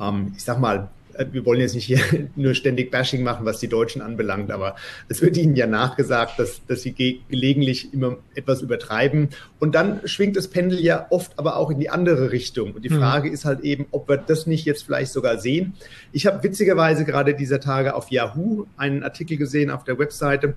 ähm, 0.00 0.32
ich 0.34 0.44
sag 0.44 0.60
mal, 0.60 0.88
wir 1.32 1.44
wollen 1.44 1.60
jetzt 1.60 1.74
nicht 1.74 1.86
hier 1.86 2.00
nur 2.36 2.54
ständig 2.54 2.90
Bashing 2.90 3.22
machen, 3.22 3.44
was 3.44 3.58
die 3.58 3.68
Deutschen 3.68 4.02
anbelangt, 4.02 4.50
aber 4.50 4.76
es 5.08 5.22
wird 5.22 5.36
ihnen 5.36 5.56
ja 5.56 5.66
nachgesagt, 5.66 6.38
dass, 6.38 6.64
dass 6.66 6.82
sie 6.82 6.92
ge 6.92 7.20
gelegentlich 7.28 7.92
immer 7.92 8.18
etwas 8.34 8.62
übertreiben. 8.62 9.30
Und 9.58 9.74
dann 9.74 10.00
schwingt 10.06 10.36
das 10.36 10.48
Pendel 10.48 10.80
ja 10.80 11.06
oft 11.10 11.38
aber 11.38 11.56
auch 11.56 11.70
in 11.70 11.78
die 11.78 11.90
andere 11.90 12.30
Richtung. 12.30 12.72
Und 12.72 12.84
die 12.84 12.90
mhm. 12.90 12.98
Frage 12.98 13.28
mhm. 13.28 13.34
ist 13.34 13.44
halt 13.44 13.60
eben, 13.60 13.86
ob 13.90 14.08
wir 14.08 14.16
das 14.16 14.46
nicht 14.46 14.64
jetzt 14.64 14.84
vielleicht 14.84 15.12
sogar 15.12 15.38
sehen. 15.38 15.74
Ich 16.12 16.26
habe 16.26 16.42
witzigerweise 16.42 17.04
gerade 17.04 17.34
dieser 17.34 17.60
Tage 17.60 17.94
auf 17.94 18.10
Yahoo 18.10 18.66
einen 18.76 19.02
Artikel 19.02 19.36
gesehen 19.36 19.70
auf 19.70 19.84
der 19.84 19.98
Webseite, 19.98 20.54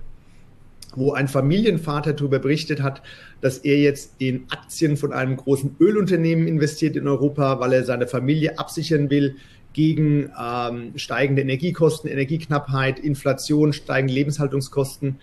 wo 0.94 1.12
ein 1.12 1.28
Familienvater 1.28 2.12
darüber 2.12 2.38
berichtet 2.38 2.82
hat, 2.82 3.02
dass 3.40 3.58
er 3.58 3.78
jetzt 3.78 4.14
in 4.18 4.44
Aktien 4.50 4.96
von 4.96 5.12
einem 5.12 5.36
großen 5.36 5.76
Ölunternehmen 5.80 6.46
investiert 6.46 6.96
in 6.96 7.08
Europa, 7.08 7.60
weil 7.60 7.72
er 7.72 7.84
seine 7.84 8.06
Familie 8.06 8.58
absichern 8.58 9.10
will 9.10 9.36
gegen 9.72 10.30
ähm, 10.40 10.92
steigende 10.96 11.42
Energiekosten, 11.42 12.10
Energieknappheit, 12.10 12.98
Inflation, 12.98 13.72
steigende 13.72 14.14
Lebenshaltungskosten. 14.14 15.18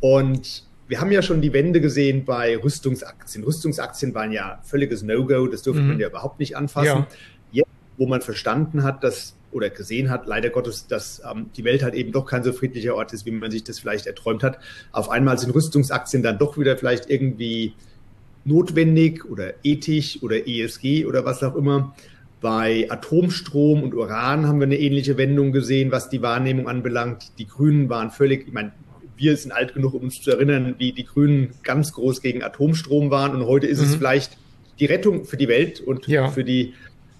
Und 0.00 0.64
wir 0.88 1.00
haben 1.00 1.12
ja 1.12 1.22
schon 1.22 1.40
die 1.40 1.52
Wende 1.52 1.80
gesehen 1.80 2.24
bei 2.24 2.56
Rüstungsaktien. 2.56 3.44
Rüstungsaktien 3.44 4.14
waren 4.14 4.32
ja 4.32 4.60
völliges 4.64 5.02
No-Go, 5.02 5.46
das 5.46 5.62
durfte 5.62 5.82
mhm. 5.82 5.88
man 5.88 6.00
ja 6.00 6.08
überhaupt 6.08 6.38
nicht 6.38 6.56
anfassen. 6.56 6.86
Ja. 6.86 7.06
Jetzt, 7.52 7.70
wo 7.96 8.06
man 8.06 8.20
verstanden 8.20 8.82
hat, 8.82 9.02
dass 9.04 9.36
oder 9.54 9.70
gesehen 9.70 10.10
hat, 10.10 10.26
leider 10.26 10.50
Gottes, 10.50 10.88
dass 10.88 11.22
ähm, 11.30 11.46
die 11.56 11.64
Welt 11.64 11.82
halt 11.82 11.94
eben 11.94 12.10
doch 12.10 12.26
kein 12.26 12.42
so 12.42 12.52
friedlicher 12.52 12.96
Ort 12.96 13.12
ist, 13.12 13.24
wie 13.24 13.30
man 13.30 13.50
sich 13.50 13.62
das 13.62 13.78
vielleicht 13.78 14.06
erträumt 14.06 14.42
hat. 14.42 14.58
Auf 14.90 15.08
einmal 15.08 15.38
sind 15.38 15.54
Rüstungsaktien 15.54 16.22
dann 16.22 16.38
doch 16.38 16.58
wieder 16.58 16.76
vielleicht 16.76 17.08
irgendwie 17.08 17.74
notwendig 18.44 19.24
oder 19.24 19.54
ethisch 19.62 20.22
oder 20.22 20.46
ESG 20.46 21.06
oder 21.06 21.24
was 21.24 21.42
auch 21.42 21.54
immer. 21.54 21.94
Bei 22.44 22.86
Atomstrom 22.90 23.82
und 23.82 23.94
Uran 23.94 24.46
haben 24.46 24.60
wir 24.60 24.66
eine 24.66 24.78
ähnliche 24.78 25.16
Wendung 25.16 25.50
gesehen, 25.50 25.90
was 25.90 26.10
die 26.10 26.20
Wahrnehmung 26.20 26.68
anbelangt. 26.68 27.32
Die 27.38 27.46
Grünen 27.46 27.88
waren 27.88 28.10
völlig, 28.10 28.46
ich 28.46 28.52
meine, 28.52 28.70
wir 29.16 29.34
sind 29.38 29.50
alt 29.50 29.72
genug, 29.72 29.94
um 29.94 30.02
uns 30.02 30.20
zu 30.20 30.30
erinnern, 30.30 30.74
wie 30.76 30.92
die 30.92 31.06
Grünen 31.06 31.54
ganz 31.62 31.94
groß 31.94 32.20
gegen 32.20 32.42
Atomstrom 32.42 33.10
waren. 33.10 33.34
Und 33.34 33.46
heute 33.46 33.66
ist 33.66 33.78
mhm. 33.78 33.86
es 33.86 33.94
vielleicht 33.94 34.36
die 34.78 34.84
Rettung 34.84 35.24
für 35.24 35.38
die 35.38 35.48
Welt 35.48 35.80
und 35.80 36.06
ja. 36.06 36.28
für 36.28 36.44
die 36.44 36.74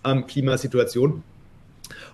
ähm, 0.04 0.26
Klimasituation. 0.26 1.22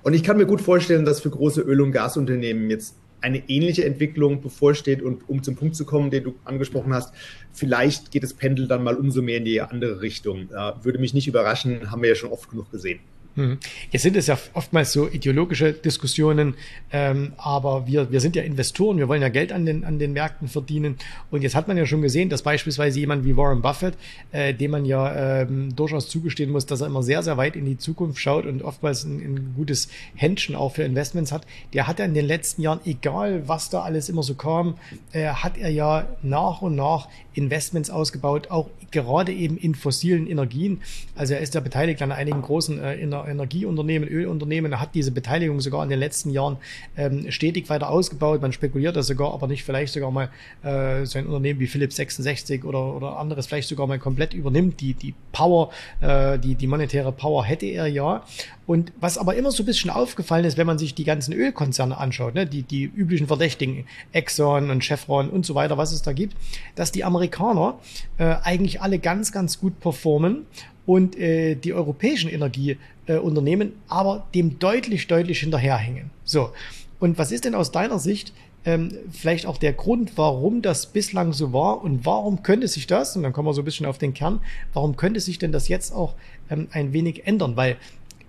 Und 0.05 0.15
ich 0.15 0.23
kann 0.23 0.37
mir 0.37 0.47
gut 0.47 0.61
vorstellen, 0.61 1.05
dass 1.05 1.21
für 1.21 1.31
große 1.31 1.63
Öl- 1.63 1.81
und 1.81 1.91
Gasunternehmen 1.91 2.71
jetzt 2.71 2.95
eine 3.21 3.49
ähnliche 3.49 3.85
Entwicklung 3.85 4.41
bevorsteht 4.41 5.03
und 5.03 5.29
um 5.29 5.43
zum 5.43 5.57
Punkt 5.57 5.77
zu 5.77 5.85
kommen, 5.85 6.11
den 6.11 6.25
du 6.25 6.35
angesprochen 6.45 6.93
hast, 6.95 7.15
vielleicht 7.53 8.11
geht 8.11 8.23
das 8.23 8.35
Pendel 8.35 8.69
dann 8.69 8.83
mal 8.83 8.97
umso 8.97 9.23
mehr 9.23 9.39
in 9.39 9.45
die 9.45 9.61
andere 9.61 10.01
Richtung. 10.01 10.49
Würde 10.83 10.99
mich 10.99 11.15
nicht 11.15 11.29
überraschen, 11.29 11.91
haben 11.91 12.03
wir 12.03 12.11
ja 12.11 12.15
schon 12.15 12.31
oft 12.31 12.51
genug 12.51 12.71
gesehen. 12.71 13.01
Mhm. 13.37 13.59
Jetzt 13.91 14.03
sind 14.03 14.17
es 14.17 14.27
ja 14.27 14.39
oftmals 14.55 14.93
so 14.93 15.09
ideologische 15.09 15.73
Diskussionen, 15.73 16.55
ähm, 16.93 17.33
aber 17.37 17.87
wir, 17.87 18.11
wir 18.11 18.21
sind 18.21 18.35
ja 18.35 18.43
Investoren, 18.43 18.99
wir 18.99 19.09
wollen 19.09 19.23
ja 19.23 19.29
Geld 19.29 19.53
an 19.53 19.67
den, 19.67 19.85
an 19.85 19.99
den 19.99 20.13
Märkten 20.13 20.49
verdienen. 20.49 20.97
Und 21.31 21.43
jetzt 21.43 21.55
hat 21.55 21.69
man 21.69 21.77
ja 21.77 21.87
schon 21.87 22.03
gesehen, 22.03 22.29
dass 22.29 22.43
beispielsweise 22.43 22.99
jemand 22.99 23.25
wie 23.25 23.37
Warren 23.37 23.63
Buffett, 23.63 23.95
äh, 24.33 24.53
dem 24.53 24.73
man 24.73 24.85
ja 24.85 25.43
ähm, 25.43 25.75
durchaus 25.77 26.09
zugestehen 26.09 26.51
muss, 26.51 26.67
dass 26.67 26.81
er 26.81 26.89
immer 26.89 27.03
sehr, 27.03 27.23
sehr 27.23 27.37
weit 27.37 27.57
in 27.57 27.65
die 27.65 27.79
Zukunft 27.79 28.21
schaut 28.21 28.47
und 28.47 28.63
oftmals 28.63 29.05
ein, 29.05 29.21
ein 29.21 29.55
gutes 29.57 29.89
Händchen 30.17 30.57
auch 30.57 30.75
für 30.75 30.83
Investments 30.83 31.33
hat, 31.33 31.47
der 31.73 31.87
hat 31.87 31.99
ja 31.99 32.05
in 32.05 32.15
den 32.15 32.27
letzten 32.27 32.63
Jahren, 32.63 32.81
egal 32.85 33.47
was 33.47 33.71
da 33.71 33.83
alles 33.83 34.09
immer 34.09 34.23
so 34.23 34.35
kam, 34.35 34.75
äh, 35.13 35.29
hat 35.29 35.57
er 35.57 35.71
ja 35.71 36.07
nach 36.23 36.63
und 36.63 36.75
nach 36.75 37.09
Investments 37.35 37.91
ausgebaut, 37.91 38.51
auch 38.51 38.69
gerade 38.91 39.33
eben 39.33 39.57
in 39.57 39.75
fossilen 39.75 40.27
Energien. 40.27 40.81
Also 41.15 41.35
er 41.35 41.41
ist 41.41 41.55
ja 41.55 41.61
beteiligt 41.61 42.03
an 42.03 42.13
einigen 42.13 42.43
großen 42.43 42.79
äh, 42.79 42.97
Energieunternehmen, 43.01 44.09
Ölunternehmen, 44.09 44.81
hat 44.81 44.95
diese 44.95 45.11
Beteiligung 45.11 45.61
sogar 45.61 45.83
in 45.85 45.91
den 45.91 45.99
letzten 45.99 46.31
Jahren 46.31 46.57
ähm, 46.97 47.31
stetig 47.31 47.69
weiter 47.69 47.91
ausgebaut. 47.91 48.43
Man 48.43 48.53
spekuliert 48.53 48.97
da 48.97 49.03
sogar, 49.03 49.33
aber 49.33 49.47
nicht 49.47 49.65
vielleicht 49.65 49.93
sogar 49.93 50.11
mal 50.11 50.31
äh, 50.63 51.05
so 51.07 51.19
ein 51.19 51.27
Unternehmen 51.27 51.61
wie 51.61 51.67
Philips 51.67 51.97
66 51.97 52.65
oder, 52.65 52.95
oder 52.95 53.19
anderes 53.19 53.47
vielleicht 53.47 53.69
sogar 53.69 53.87
mal 53.87 53.99
komplett 53.99 54.35
übernimmt. 54.35 54.81
Die, 54.81 54.95
die 54.95 55.15
Power, 55.33 55.71
äh, 56.01 56.39
die, 56.39 56.55
die 56.55 56.67
monetäre 56.67 57.13
Power 57.13 57.45
hätte 57.45 57.67
er 57.67 57.87
ja. 57.87 58.25
Und 58.67 58.93
was 59.01 59.19
aber 59.19 59.35
immer 59.35 59.51
so 59.51 59.63
ein 59.63 59.67
bisschen 59.67 59.91
aufgefallen 59.91 60.45
ist, 60.45 60.57
wenn 60.57 60.67
man 60.67 60.79
sich 60.79 60.95
die 60.95 61.05
ganzen 61.05 61.33
Ölkonzerne 61.33 61.97
anschaut, 61.97 62.35
ne, 62.35 62.47
die, 62.47 62.63
die 62.63 62.85
üblichen 62.85 63.27
Verdächtigen, 63.27 63.87
Exxon 64.13 64.71
und 64.71 64.85
Chevron 64.85 65.31
und 65.31 65.45
so 65.45 65.55
weiter, 65.55 65.77
was 65.77 65.93
es 65.93 66.03
da 66.03 66.13
gibt, 66.13 66.37
dass 66.75 66.93
die 66.93 67.05
Amerikaner 67.05 67.79
äh, 68.19 68.37
eigentlich 68.43 68.81
alle 68.81 68.99
ganz, 68.99 69.33
ganz 69.33 69.59
gut 69.59 69.81
performen 69.81 70.47
und 70.87 71.19
äh, 71.19 71.55
die 71.55 71.73
europäischen 71.73 72.31
Energieunternehmen 72.31 73.73
aber 73.89 74.27
dem 74.35 74.59
deutlich, 74.59 75.07
deutlich 75.07 75.41
hinterherhängen. 75.41 76.11
So. 76.25 76.51
Und 76.99 77.17
was 77.17 77.33
ist 77.33 77.45
denn 77.45 77.55
aus 77.55 77.73
deiner 77.73 77.99
Sicht 77.99 78.33
ähm, 78.65 78.93
vielleicht 79.11 79.47
auch 79.47 79.57
der 79.57 79.73
Grund, 79.73 80.13
warum 80.17 80.63
das 80.63 80.87
bislang 80.87 81.33
so 81.33 81.53
war 81.53 81.83
und 81.83 82.05
warum 82.05 82.43
könnte 82.43 82.69
sich 82.69 82.87
das, 82.87 83.17
und 83.17 83.23
dann 83.23 83.33
kommen 83.33 83.49
wir 83.49 83.55
so 83.55 83.63
ein 83.63 83.65
bisschen 83.65 83.87
auf 83.87 83.99
den 83.99 84.15
Kern, 84.15 84.41
warum 84.73 84.97
könnte 84.97 85.21
sich 85.21 85.39
denn 85.39 85.53
das 85.53 85.69
jetzt 85.69 85.93
auch 85.93 86.15
ähm, 86.51 86.69
ein 86.73 86.93
wenig 86.93 87.27
ändern? 87.27 87.57
Weil 87.57 87.77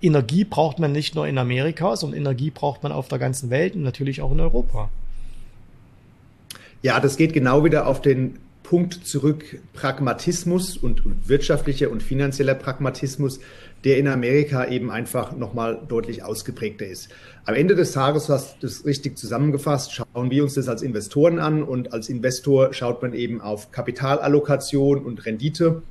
Energie 0.00 0.44
braucht 0.44 0.78
man 0.78 0.92
nicht 0.92 1.14
nur 1.14 1.28
in 1.28 1.38
Amerika, 1.38 1.96
sondern 1.96 2.18
Energie 2.20 2.50
braucht 2.50 2.82
man 2.82 2.92
auf 2.92 3.08
der 3.08 3.18
ganzen 3.18 3.50
Welt 3.50 3.74
und 3.74 3.82
natürlich 3.82 4.20
auch 4.20 4.32
in 4.32 4.40
Europa. 4.40 4.90
Ja, 6.82 6.98
das 6.98 7.16
geht 7.16 7.32
genau 7.32 7.62
wieder 7.62 7.86
auf 7.86 8.00
den 8.00 8.38
Punkt 8.64 9.06
zurück, 9.06 9.60
Pragmatismus 9.74 10.76
und, 10.76 11.04
und 11.04 11.28
wirtschaftlicher 11.28 11.90
und 11.90 12.02
finanzieller 12.02 12.54
Pragmatismus, 12.54 13.38
der 13.84 13.98
in 13.98 14.06
Amerika 14.08 14.66
eben 14.68 14.90
einfach 14.90 15.36
nochmal 15.36 15.80
deutlich 15.88 16.22
ausgeprägter 16.22 16.86
ist. 16.86 17.08
Am 17.44 17.54
Ende 17.54 17.74
des 17.74 17.92
Tages, 17.92 18.28
hast 18.28 18.62
du 18.62 18.66
das 18.66 18.84
richtig 18.84 19.18
zusammengefasst, 19.18 19.92
schauen 19.92 20.30
wir 20.30 20.44
uns 20.44 20.54
das 20.54 20.68
als 20.68 20.82
Investoren 20.82 21.38
an 21.38 21.62
und 21.62 21.92
als 21.92 22.08
Investor 22.08 22.72
schaut 22.72 23.02
man 23.02 23.14
eben 23.14 23.40
auf 23.40 23.72
Kapitalallokation 23.72 25.04
und 25.04 25.26
Rendite. 25.26 25.82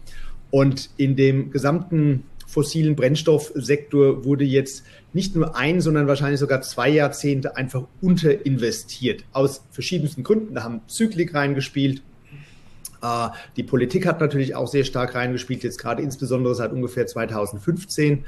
Und 0.49 0.89
in 0.97 1.15
dem 1.15 1.51
gesamten 1.51 2.23
fossilen 2.47 2.95
Brennstoffsektor 2.95 4.25
wurde 4.25 4.43
jetzt 4.43 4.83
nicht 5.13 5.35
nur 5.35 5.55
ein, 5.55 5.81
sondern 5.81 6.07
wahrscheinlich 6.07 6.39
sogar 6.39 6.61
zwei 6.61 6.89
Jahrzehnte 6.89 7.55
einfach 7.55 7.83
unterinvestiert. 8.01 9.23
Aus 9.31 9.63
verschiedensten 9.71 10.23
Gründen. 10.23 10.55
Da 10.55 10.63
haben 10.63 10.81
Zyklik 10.87 11.33
reingespielt, 11.33 12.03
die 13.57 13.63
Politik 13.63 14.05
hat 14.05 14.19
natürlich 14.19 14.55
auch 14.55 14.67
sehr 14.67 14.83
stark 14.83 15.15
reingespielt, 15.15 15.63
jetzt 15.63 15.79
gerade 15.79 16.03
insbesondere 16.03 16.53
seit 16.53 16.71
ungefähr 16.71 17.07
2015. 17.07 18.25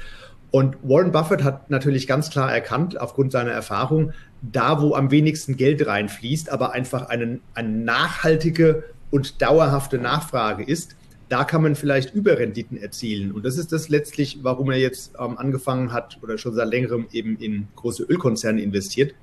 Und 0.50 0.76
Warren 0.82 1.10
Buffett 1.10 1.42
hat 1.42 1.70
natürlich 1.70 2.06
ganz 2.06 2.30
klar 2.30 2.52
erkannt, 2.52 3.00
aufgrund 3.00 3.32
seiner 3.32 3.50
Erfahrung, 3.50 4.12
da 4.40 4.80
wo 4.80 4.94
am 4.94 5.10
wenigsten 5.10 5.56
Geld 5.56 5.86
reinfließt, 5.86 6.50
aber 6.50 6.72
einfach 6.72 7.08
eine, 7.08 7.40
eine 7.54 7.68
nachhaltige 7.68 8.84
und 9.10 9.42
dauerhafte 9.42 9.98
Nachfrage 9.98 10.62
ist, 10.64 10.96
da 11.28 11.44
kann 11.44 11.62
man 11.62 11.74
vielleicht 11.74 12.14
Überrenditen 12.14 12.76
erzielen. 12.76 13.32
Und 13.32 13.44
das 13.44 13.58
ist 13.58 13.72
das 13.72 13.88
letztlich, 13.88 14.40
warum 14.42 14.70
er 14.70 14.78
jetzt 14.78 15.14
ähm, 15.18 15.38
angefangen 15.38 15.92
hat 15.92 16.18
oder 16.22 16.38
schon 16.38 16.54
seit 16.54 16.68
längerem 16.68 17.06
eben 17.12 17.36
in 17.38 17.68
große 17.76 18.04
Ölkonzerne 18.04 18.60
investiert. 18.60 19.14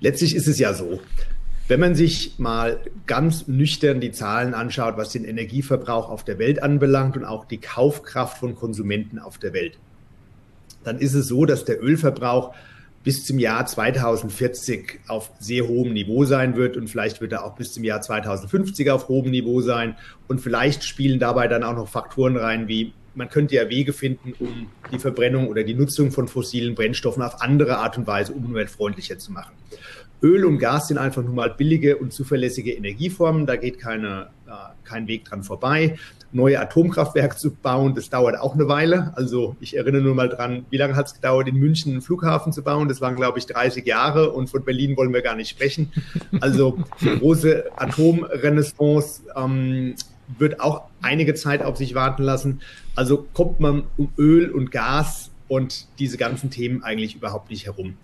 Letztlich 0.00 0.34
ist 0.34 0.48
es 0.48 0.58
ja 0.58 0.74
so, 0.74 1.00
wenn 1.66 1.80
man 1.80 1.94
sich 1.94 2.38
mal 2.38 2.78
ganz 3.06 3.48
nüchtern 3.48 4.00
die 4.00 4.12
Zahlen 4.12 4.54
anschaut, 4.54 4.96
was 4.96 5.10
den 5.10 5.24
Energieverbrauch 5.24 6.10
auf 6.10 6.24
der 6.24 6.38
Welt 6.38 6.62
anbelangt 6.62 7.16
und 7.16 7.24
auch 7.24 7.46
die 7.46 7.58
Kaufkraft 7.58 8.38
von 8.38 8.54
Konsumenten 8.54 9.18
auf 9.18 9.38
der 9.38 9.52
Welt, 9.54 9.78
dann 10.84 10.98
ist 10.98 11.14
es 11.14 11.26
so, 11.28 11.46
dass 11.46 11.64
der 11.64 11.82
Ölverbrauch 11.82 12.54
bis 13.02 13.24
zum 13.24 13.38
Jahr 13.38 13.66
2040 13.66 15.00
auf 15.08 15.30
sehr 15.38 15.66
hohem 15.68 15.92
Niveau 15.92 16.24
sein 16.24 16.56
wird 16.56 16.76
und 16.76 16.88
vielleicht 16.88 17.20
wird 17.20 17.32
er 17.32 17.44
auch 17.44 17.54
bis 17.54 17.72
zum 17.72 17.84
Jahr 17.84 18.00
2050 18.00 18.90
auf 18.90 19.08
hohem 19.08 19.30
Niveau 19.30 19.60
sein 19.60 19.96
und 20.26 20.40
vielleicht 20.40 20.84
spielen 20.84 21.18
dabei 21.18 21.48
dann 21.48 21.64
auch 21.64 21.76
noch 21.76 21.88
Faktoren 21.88 22.36
rein 22.36 22.68
wie 22.68 22.92
man 23.14 23.28
könnte 23.28 23.54
ja 23.54 23.68
Wege 23.68 23.92
finden, 23.92 24.34
um 24.40 24.66
die 24.92 24.98
Verbrennung 24.98 25.48
oder 25.48 25.62
die 25.62 25.74
Nutzung 25.74 26.10
von 26.10 26.28
fossilen 26.28 26.74
Brennstoffen 26.74 27.22
auf 27.22 27.40
andere 27.40 27.78
Art 27.78 27.96
und 27.96 28.06
Weise 28.06 28.32
umweltfreundlicher 28.32 29.18
zu 29.18 29.32
machen. 29.32 29.52
Öl 30.24 30.46
und 30.46 30.58
Gas 30.58 30.88
sind 30.88 30.96
einfach 30.96 31.22
nun 31.22 31.34
mal 31.34 31.50
billige 31.50 31.98
und 31.98 32.10
zuverlässige 32.10 32.72
Energieformen. 32.72 33.44
Da 33.44 33.56
geht 33.56 33.78
keine, 33.78 34.28
äh, 34.46 34.50
kein 34.82 35.06
Weg 35.06 35.26
dran 35.26 35.42
vorbei. 35.42 35.98
Neue 36.32 36.58
Atomkraftwerke 36.58 37.36
zu 37.36 37.50
bauen, 37.50 37.94
das 37.94 38.08
dauert 38.08 38.40
auch 38.40 38.54
eine 38.54 38.66
Weile. 38.66 39.12
Also 39.16 39.54
ich 39.60 39.76
erinnere 39.76 40.00
nur 40.00 40.14
mal 40.14 40.30
dran, 40.30 40.64
wie 40.70 40.78
lange 40.78 40.96
hat 40.96 41.08
es 41.08 41.14
gedauert, 41.14 41.46
in 41.46 41.56
München 41.56 41.92
einen 41.92 42.00
Flughafen 42.00 42.54
zu 42.54 42.62
bauen? 42.62 42.88
Das 42.88 43.02
waren, 43.02 43.16
glaube 43.16 43.38
ich, 43.38 43.44
30 43.44 43.84
Jahre 43.84 44.32
und 44.32 44.48
von 44.48 44.64
Berlin 44.64 44.96
wollen 44.96 45.12
wir 45.12 45.20
gar 45.20 45.36
nicht 45.36 45.50
sprechen. 45.50 45.92
Also 46.40 46.78
die 47.02 47.18
große 47.18 47.66
Atomrenaissance 47.76 49.22
ähm, 49.36 49.94
wird 50.38 50.58
auch 50.58 50.84
einige 51.02 51.34
Zeit 51.34 51.62
auf 51.62 51.76
sich 51.76 51.94
warten 51.94 52.22
lassen. 52.22 52.62
Also 52.96 53.26
kommt 53.34 53.60
man 53.60 53.84
um 53.98 54.10
Öl 54.16 54.50
und 54.50 54.70
Gas 54.70 55.30
und 55.48 55.86
diese 55.98 56.16
ganzen 56.16 56.48
Themen 56.48 56.82
eigentlich 56.82 57.14
überhaupt 57.14 57.50
nicht 57.50 57.66
herum. 57.66 57.98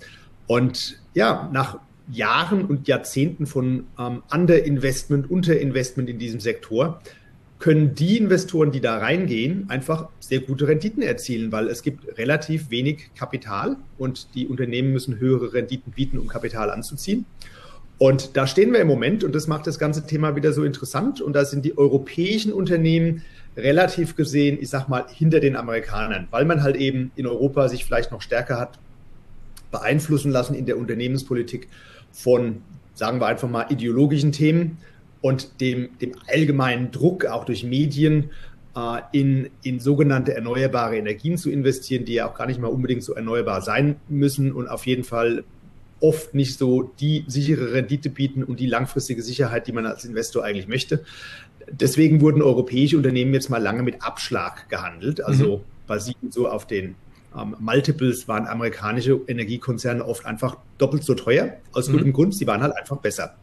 Und 0.47 1.01
ja, 1.15 1.49
nach 1.53 1.79
Jahren 2.13 2.65
und 2.65 2.89
Jahrzehnten 2.89 3.47
von 3.47 3.85
ähm, 3.99 4.23
Underinvestment, 4.33 5.31
Unterinvestment 5.31 6.09
in 6.09 6.19
diesem 6.19 6.41
Sektor, 6.41 7.01
können 7.59 7.95
die 7.95 8.17
Investoren, 8.17 8.73
die 8.73 8.81
da 8.81 8.97
reingehen, 8.99 9.67
einfach 9.69 10.09
sehr 10.19 10.41
gute 10.41 10.67
Renditen 10.67 11.03
erzielen, 11.03 11.53
weil 11.53 11.69
es 11.69 11.83
gibt 11.83 12.17
relativ 12.17 12.71
wenig 12.71 13.11
Kapital 13.15 13.77
und 13.99 14.35
die 14.35 14.47
Unternehmen 14.47 14.93
müssen 14.93 15.21
höhere 15.21 15.53
Renditen 15.53 15.93
bieten, 15.93 16.19
um 16.19 16.27
Kapital 16.27 16.71
anzuziehen. 16.71 17.27
Und 17.99 18.35
da 18.39 18.47
stehen 18.47 18.73
wir 18.73 18.81
im 18.81 18.89
Moment 18.89 19.25
und 19.25 19.35
das 19.35 19.47
macht 19.47 19.67
das 19.67 19.79
ganze 19.79 20.07
Thema 20.07 20.35
wieder 20.35 20.55
so 20.55 20.65
interessant. 20.65 21.21
Und 21.21 21.35
da 21.35 21.45
sind 21.45 21.67
die 21.67 21.77
europäischen 21.77 22.51
Unternehmen 22.51 23.23
relativ 23.59 24.17
gesehen, 24.17 24.57
ich 24.59 24.71
sag 24.71 24.89
mal, 24.89 25.05
hinter 25.13 25.39
den 25.39 25.55
Amerikanern, 25.55 26.29
weil 26.31 26.47
man 26.47 26.63
halt 26.63 26.77
eben 26.77 27.13
in 27.15 27.27
Europa 27.27 27.69
sich 27.69 27.85
vielleicht 27.85 28.11
noch 28.11 28.23
stärker 28.23 28.59
hat 28.59 28.79
beeinflussen 29.71 30.31
lassen 30.31 30.55
in 30.55 30.65
der 30.65 30.79
Unternehmenspolitik 30.79 31.69
von, 32.13 32.63
sagen 32.95 33.21
wir 33.21 33.27
einfach 33.27 33.49
mal, 33.49 33.67
ideologischen 33.71 34.33
Themen 34.33 34.79
und 35.21 35.61
dem, 35.61 35.91
dem 36.01 36.13
allgemeinen 36.29 36.91
Druck, 36.91 37.27
auch 37.27 37.45
durch 37.45 37.65
Medien, 37.65 38.31
äh, 38.77 39.01
in, 39.13 39.51
in 39.63 39.81
sogenannte 39.81 40.35
erneuerbare 40.35 40.97
Energien 40.97 41.37
zu 41.37 41.51
investieren, 41.51 42.05
die 42.05 42.15
ja 42.15 42.29
auch 42.29 42.35
gar 42.35 42.47
nicht 42.47 42.61
mal 42.61 42.69
unbedingt 42.69 43.03
so 43.03 43.15
erneuerbar 43.15 43.63
sein 43.63 43.97
müssen 44.09 44.53
und 44.53 44.69
auf 44.69 44.87
jeden 44.87 45.05
Fall 45.05 45.45
oft 46.01 46.35
nicht 46.35 46.57
so 46.57 46.91
die 47.01 47.25
sichere 47.27 47.73
Rendite 47.75 48.09
bieten 48.09 48.43
und 48.43 48.59
die 48.59 48.67
langfristige 48.67 49.23
Sicherheit, 49.23 49.67
die 49.67 49.73
man 49.73 49.87
als 49.87 50.05
Investor 50.05 50.45
eigentlich 50.45 50.67
möchte. 50.67 51.05
Deswegen 51.71 52.21
wurden 52.21 52.43
europäische 52.43 52.97
Unternehmen 52.97 53.35
jetzt 53.35 53.51
mal 53.51 53.63
lange 53.63 53.83
mit 53.83 54.03
Abschlag 54.03 54.69
gehandelt, 54.71 55.23
also 55.23 55.59
mhm. 55.59 55.63
basierend 55.87 56.33
so 56.33 56.49
auf 56.49 56.67
den 56.67 56.95
ähm, 57.37 57.57
Multiples 57.59 58.29
waren 58.29 58.47
amerikanische 58.47 59.21
Energiekonzerne 59.27 60.05
oft 60.05 60.27
einfach 60.27 60.57
doppelt 60.79 61.05
so 61.05 61.15
teuer. 61.15 61.57
Aus 61.73 61.89
mhm. 61.89 61.93
gutem 61.93 62.13
Grund, 62.13 62.35
sie 62.35 62.47
waren 62.47 62.63
halt 62.63 62.77
einfach 62.77 62.97
besser. 62.99 63.37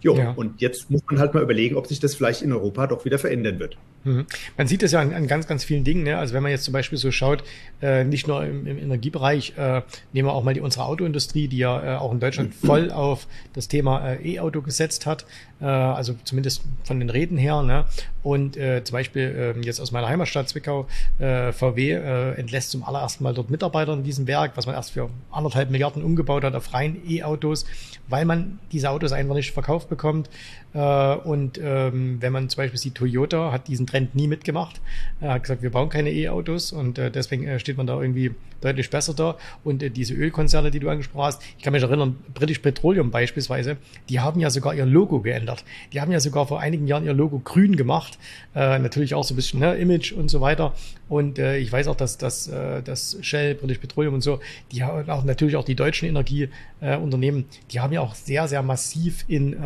Jo, 0.00 0.16
ja. 0.16 0.30
und 0.30 0.60
jetzt 0.60 0.90
muss 0.90 1.02
man 1.10 1.18
halt 1.18 1.34
mal 1.34 1.42
überlegen, 1.42 1.76
ob 1.76 1.86
sich 1.88 1.98
das 1.98 2.14
vielleicht 2.14 2.42
in 2.42 2.52
Europa 2.52 2.86
doch 2.86 3.04
wieder 3.04 3.18
verändern 3.18 3.58
wird. 3.58 3.76
Mhm. 4.04 4.26
Man 4.56 4.66
sieht 4.66 4.82
das 4.82 4.92
ja 4.92 5.00
an, 5.00 5.12
an, 5.12 5.26
ganz, 5.26 5.46
ganz 5.46 5.64
vielen 5.64 5.84
Dingen. 5.84 6.04
Ne? 6.04 6.16
Also 6.16 6.34
wenn 6.34 6.42
man 6.42 6.52
jetzt 6.52 6.64
zum 6.64 6.72
Beispiel 6.72 6.98
so 6.98 7.10
schaut, 7.10 7.42
äh, 7.82 8.04
nicht 8.04 8.28
nur 8.28 8.44
im, 8.44 8.66
im 8.66 8.78
Energiebereich, 8.78 9.54
äh, 9.56 9.82
nehmen 10.12 10.28
wir 10.28 10.32
auch 10.32 10.44
mal 10.44 10.54
die, 10.54 10.60
unsere 10.60 10.84
Autoindustrie, 10.84 11.48
die 11.48 11.58
ja 11.58 11.94
äh, 11.94 11.96
auch 11.96 12.12
in 12.12 12.20
Deutschland 12.20 12.54
voll 12.64 12.90
auf 12.90 13.26
das 13.54 13.68
Thema 13.68 14.12
äh, 14.12 14.34
E-Auto 14.34 14.62
gesetzt 14.62 15.06
hat, 15.06 15.26
äh, 15.60 15.64
also 15.64 16.14
zumindest 16.24 16.62
von 16.84 17.00
den 17.00 17.10
Reden 17.10 17.36
her. 17.36 17.62
Ne? 17.62 17.84
Und 18.22 18.56
äh, 18.56 18.82
zum 18.84 18.94
Beispiel 18.94 19.54
äh, 19.56 19.64
jetzt 19.64 19.80
aus 19.80 19.92
meiner 19.92 20.08
Heimatstadt 20.08 20.48
Zwickau, 20.48 20.86
VW 21.18 21.92
entlässt 22.36 22.70
zum 22.70 22.84
allerersten 22.84 23.24
Mal 23.24 23.34
dort 23.34 23.50
Mitarbeiter 23.50 23.92
in 23.92 24.04
diesem 24.04 24.26
Werk, 24.26 24.52
was 24.56 24.66
man 24.66 24.74
erst 24.74 24.92
für 24.92 25.10
anderthalb 25.30 25.70
Milliarden 25.70 26.02
umgebaut 26.02 26.44
hat 26.44 26.54
auf 26.54 26.72
rein 26.72 26.96
E-Autos, 27.08 27.66
weil 28.08 28.24
man 28.24 28.58
diese 28.72 28.90
Autos 28.90 29.12
einfach 29.12 29.34
nicht 29.34 29.52
verkauft 29.52 29.88
bekommt. 29.88 30.30
Und 30.72 31.58
ähm, 31.58 32.18
wenn 32.20 32.32
man 32.32 32.48
zum 32.48 32.62
Beispiel 32.62 32.78
sieht, 32.78 32.94
Toyota 32.94 33.52
hat 33.52 33.68
diesen 33.68 33.86
Trend 33.88 34.14
nie 34.14 34.28
mitgemacht. 34.28 34.80
Er 35.20 35.34
hat 35.34 35.42
gesagt, 35.42 35.62
wir 35.62 35.70
bauen 35.70 35.88
keine 35.88 36.10
E-Autos 36.10 36.72
und 36.72 36.98
äh, 36.98 37.10
deswegen 37.10 37.46
äh, 37.46 37.58
steht 37.58 37.76
man 37.76 37.86
da 37.86 38.00
irgendwie 38.00 38.34
deutlich 38.60 38.90
besser 38.90 39.14
da. 39.14 39.36
Und 39.64 39.82
äh, 39.82 39.90
diese 39.90 40.14
Ölkonzerne, 40.14 40.70
die 40.70 40.80
du 40.80 40.88
angesprochen 40.88 41.24
hast, 41.24 41.42
ich 41.56 41.64
kann 41.64 41.72
mich 41.72 41.82
erinnern, 41.82 42.16
British 42.34 42.58
Petroleum 42.58 43.10
beispielsweise, 43.10 43.76
die 44.08 44.20
haben 44.20 44.40
ja 44.40 44.50
sogar 44.50 44.74
ihr 44.74 44.86
Logo 44.86 45.20
geändert. 45.20 45.64
Die 45.92 46.00
haben 46.00 46.12
ja 46.12 46.20
sogar 46.20 46.46
vor 46.46 46.60
einigen 46.60 46.86
Jahren 46.86 47.04
ihr 47.04 47.14
Logo 47.14 47.38
grün 47.38 47.76
gemacht. 47.76 48.18
Äh, 48.54 48.78
natürlich 48.78 49.14
auch 49.14 49.24
so 49.24 49.34
ein 49.34 49.36
bisschen 49.36 49.60
ne, 49.60 49.76
Image 49.76 50.12
und 50.12 50.30
so 50.30 50.40
weiter. 50.40 50.74
Und 51.08 51.38
äh, 51.38 51.58
ich 51.58 51.72
weiß 51.72 51.88
auch, 51.88 51.96
dass, 51.96 52.18
dass, 52.18 52.48
äh, 52.48 52.82
dass 52.82 53.18
Shell, 53.22 53.54
British 53.54 53.78
Petroleum 53.78 54.14
und 54.14 54.20
so, 54.20 54.40
die 54.72 54.82
haben 54.82 55.08
auch 55.08 55.24
natürlich 55.24 55.56
auch 55.56 55.64
die 55.64 55.74
deutschen 55.74 56.08
Energieunternehmen, 56.08 57.46
die 57.70 57.80
haben 57.80 57.92
ja 57.92 58.00
auch 58.00 58.14
sehr, 58.14 58.48
sehr 58.48 58.62
massiv 58.62 59.24
in, 59.28 59.56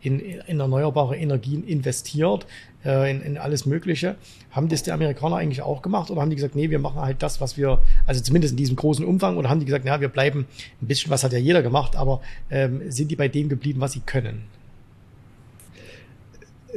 in, 0.00 0.20
in 0.20 0.60
erneuerbare 0.60 1.16
Energien 1.16 1.66
investiert 1.66 2.46
in, 2.84 3.22
in 3.22 3.38
alles 3.38 3.66
Mögliche. 3.66 4.16
Haben 4.50 4.68
das 4.68 4.82
die 4.82 4.92
Amerikaner 4.92 5.36
eigentlich 5.36 5.62
auch 5.62 5.82
gemacht 5.82 6.10
oder 6.10 6.20
haben 6.20 6.30
die 6.30 6.36
gesagt, 6.36 6.54
nee, 6.54 6.70
wir 6.70 6.78
machen 6.78 7.00
halt 7.00 7.22
das, 7.22 7.40
was 7.40 7.56
wir, 7.56 7.80
also 8.06 8.22
zumindest 8.22 8.52
in 8.52 8.56
diesem 8.56 8.76
großen 8.76 9.04
Umfang, 9.04 9.36
oder 9.36 9.48
haben 9.48 9.60
die 9.60 9.66
gesagt, 9.66 9.84
ja, 9.84 10.00
wir 10.00 10.08
bleiben 10.08 10.46
ein 10.80 10.86
bisschen, 10.86 11.10
was 11.10 11.24
hat 11.24 11.32
ja 11.32 11.38
jeder 11.38 11.62
gemacht, 11.62 11.96
aber 11.96 12.20
ähm, 12.50 12.82
sind 12.90 13.10
die 13.10 13.16
bei 13.16 13.28
dem 13.28 13.48
geblieben, 13.48 13.80
was 13.80 13.92
sie 13.92 14.00
können? 14.00 14.44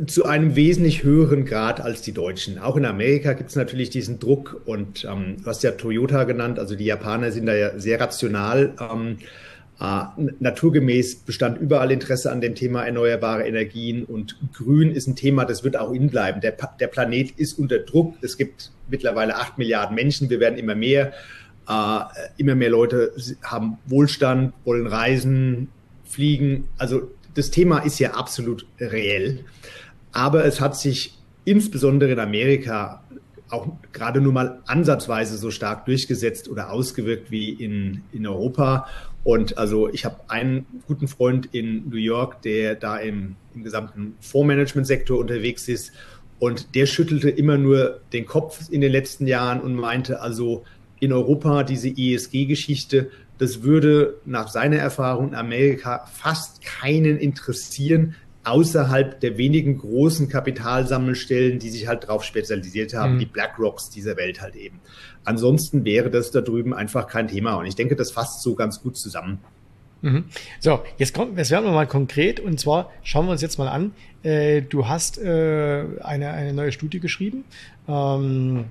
zu 0.08 0.26
einem 0.26 0.56
wesentlich 0.56 1.04
höheren 1.04 1.46
Grad 1.46 1.82
als 1.82 2.02
die 2.02 2.14
Deutschen. 2.14 2.58
Auch 2.58 2.78
in 2.78 2.86
Amerika 2.86 3.34
gibt 3.34 3.50
es 3.50 3.56
natürlich 3.56 3.90
diesen 3.90 4.20
Druck 4.20 4.62
und 4.66 5.06
ähm, 5.06 5.36
du 5.44 5.46
hast 5.46 5.64
ja 5.64 5.72
Toyota 5.72 6.24
genannt, 6.24 6.60
also 6.60 6.76
die 6.76 6.86
Japaner 6.86 7.32
sind 7.32 7.46
da 7.46 7.54
ja 7.54 7.78
sehr 7.78 8.00
rational. 8.00 8.74
Ähm, 8.80 9.18
äh, 9.20 9.26
naturgemäß 10.40 11.16
bestand 11.22 11.60
überall 11.60 11.92
Interesse 11.92 12.32
an 12.32 12.40
dem 12.40 12.54
Thema 12.54 12.86
erneuerbare 12.86 13.48
Energien 13.48 14.04
und 14.04 14.38
Grün 14.54 14.92
ist 14.92 15.08
ein 15.08 15.16
Thema, 15.16 15.44
das 15.44 15.64
wird 15.64 15.76
auch 15.76 15.92
innen 15.92 16.12
bleiben. 16.12 16.40
Der, 16.40 16.56
der 16.80 16.88
Planet 16.88 17.32
ist 17.32 17.58
unter 17.58 17.80
Druck. 17.80 18.16
Es 18.22 18.38
gibt 18.38 18.72
mittlerweile 18.90 19.38
acht 19.38 19.58
Milliarden 19.58 19.96
Menschen, 19.96 20.30
wir 20.30 20.40
werden 20.40 20.60
immer 20.60 20.76
mehr. 20.76 21.14
Äh, 21.68 22.00
immer 22.38 22.54
mehr 22.54 22.70
Leute 22.70 23.12
haben 23.44 23.80
Wohlstand, 23.88 24.54
wollen 24.66 24.86
reisen, 24.86 25.70
fliegen. 26.04 26.68
Also 26.78 27.10
das 27.34 27.50
Thema 27.50 27.80
ist 27.80 27.98
ja 27.98 28.12
absolut 28.12 28.68
reell. 28.80 29.46
Aber 30.12 30.46
es 30.46 30.62
hat 30.62 30.78
sich 30.78 31.18
insbesondere 31.44 32.12
in 32.12 32.20
Amerika 32.20 33.04
auch 33.50 33.68
gerade 33.94 34.22
nur 34.22 34.32
mal 34.32 34.62
ansatzweise 34.66 35.38
so 35.38 35.52
stark 35.52 35.86
durchgesetzt 35.86 36.50
oder 36.50 36.72
ausgewirkt 36.72 37.32
wie 37.32 37.50
in, 37.50 38.04
in 38.12 38.28
Europa. 38.28 38.88
Und 39.24 39.58
also 39.58 39.90
ich 39.90 40.06
habe 40.06 40.18
einen 40.30 40.66
guten 40.88 41.08
Freund 41.08 41.50
in 41.52 41.90
New 41.90 41.98
York, 41.98 42.42
der 42.42 42.76
da 42.76 42.98
im, 42.98 43.36
im 43.54 43.64
gesamten 43.64 44.16
Fondsmanagement-Sektor 44.20 45.20
unterwegs 45.20 45.68
ist. 45.68 45.92
Und 46.40 46.74
der 46.74 46.88
schüttelte 46.88 47.30
immer 47.30 47.58
nur 47.58 48.02
den 48.14 48.26
Kopf 48.26 48.70
in 48.72 48.82
den 48.82 48.92
letzten 48.92 49.28
Jahren 49.28 49.62
und 49.62 49.76
meinte, 49.76 50.22
also 50.22 50.64
in 51.00 51.14
Europa 51.14 51.64
diese 51.64 51.90
ESG-Geschichte, 51.90 53.12
das 53.38 53.64
würde 53.64 54.20
nach 54.26 54.48
seiner 54.48 54.78
Erfahrung 54.78 55.30
in 55.30 55.36
Amerika 55.36 56.06
fast 56.12 56.64
keinen 56.64 57.18
interessieren, 57.18 58.16
außerhalb 58.44 59.20
der 59.20 59.38
wenigen 59.38 59.78
großen 59.78 60.28
Kapitalsammelstellen, 60.28 61.60
die 61.60 61.70
sich 61.70 61.88
halt 61.88 62.04
darauf 62.04 62.24
spezialisiert 62.24 62.94
haben, 62.94 63.16
mhm. 63.16 63.20
die 63.20 63.26
BlackRocks 63.26 63.90
dieser 63.90 64.18
Welt 64.18 64.42
halt 64.42 64.56
eben. 64.56 64.80
Ansonsten 65.24 65.86
wäre 65.86 66.10
das 66.10 66.32
da 66.32 66.42
drüben 66.42 66.74
einfach 66.74 67.08
kein 67.08 67.28
Thema. 67.28 67.56
Und 67.56 67.68
ich 67.68 67.76
denke, 67.76 67.96
das 67.96 68.12
fasst 68.12 68.42
so 68.42 68.56
ganz 68.56 68.82
gut 68.82 68.98
zusammen. 68.98 69.40
Mhm. 70.02 70.26
So, 70.60 70.80
jetzt 70.98 71.14
kommt, 71.14 71.38
jetzt 71.38 71.52
werden 71.52 71.66
wir 71.66 71.72
mal 71.72 71.86
konkret 71.86 72.40
und 72.40 72.60
zwar 72.60 72.90
schauen 73.04 73.28
wir 73.28 73.34
uns 73.34 73.42
jetzt 73.42 73.60
mal 73.60 73.68
an. 73.68 73.94
Äh, 74.24 74.64
du 74.64 74.88
hast 74.88 75.20
äh, 75.20 75.86
eine, 76.02 76.32
eine 76.32 76.54
neue 76.54 76.72
Studie 76.72 77.00
geschrieben. 77.00 77.44
Ähm, 77.88 78.66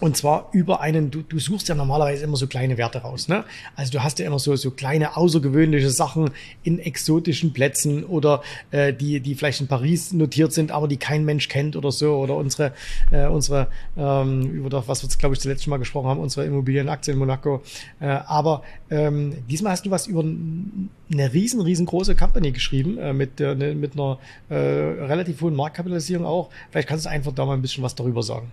und 0.00 0.16
zwar 0.16 0.48
über 0.52 0.80
einen, 0.80 1.10
du, 1.10 1.22
du 1.22 1.38
suchst 1.38 1.68
ja 1.68 1.74
normalerweise 1.74 2.24
immer 2.24 2.36
so 2.36 2.46
kleine 2.46 2.78
Werte 2.78 2.98
raus. 2.98 3.28
Ne? 3.28 3.44
Also 3.76 3.92
du 3.92 4.02
hast 4.02 4.18
ja 4.18 4.26
immer 4.26 4.38
so, 4.38 4.56
so 4.56 4.70
kleine 4.70 5.16
außergewöhnliche 5.16 5.90
Sachen 5.90 6.30
in 6.62 6.78
exotischen 6.78 7.52
Plätzen 7.52 8.04
oder 8.04 8.42
äh, 8.70 8.92
die, 8.94 9.20
die 9.20 9.34
vielleicht 9.34 9.60
in 9.60 9.66
Paris 9.66 10.12
notiert 10.12 10.52
sind, 10.52 10.70
aber 10.72 10.88
die 10.88 10.96
kein 10.96 11.24
Mensch 11.24 11.48
kennt 11.48 11.76
oder 11.76 11.92
so. 11.92 12.16
Oder 12.16 12.36
unsere, 12.36 12.72
äh, 13.10 13.26
unsere 13.26 13.68
ähm, 13.96 14.50
über 14.50 14.70
das, 14.70 14.88
was 14.88 15.02
wir 15.02 15.08
glaube 15.18 15.34
ich 15.34 15.40
zuletzt 15.40 15.64
schon 15.64 15.70
mal 15.70 15.78
gesprochen 15.78 16.08
haben, 16.08 16.20
unsere 16.20 16.46
Immobilienaktie 16.46 17.12
in 17.12 17.18
Monaco. 17.18 17.62
Äh, 18.00 18.06
aber 18.06 18.62
ähm, 18.90 19.34
diesmal 19.48 19.72
hast 19.72 19.84
du 19.84 19.90
was 19.90 20.06
über 20.06 20.20
eine 20.20 21.32
riesen, 21.32 21.60
riesengroße 21.60 22.16
Company 22.16 22.52
geschrieben, 22.52 22.96
äh, 22.98 23.12
mit, 23.12 23.40
äh, 23.40 23.54
mit 23.74 23.92
einer 23.94 24.18
äh, 24.48 24.54
relativ 24.54 25.42
hohen 25.42 25.54
Marktkapitalisierung 25.54 26.24
auch. 26.24 26.48
Vielleicht 26.70 26.88
kannst 26.88 27.04
du 27.04 27.10
einfach 27.10 27.32
da 27.32 27.44
mal 27.44 27.54
ein 27.54 27.62
bisschen 27.62 27.84
was 27.84 27.94
darüber 27.94 28.22
sagen. 28.22 28.50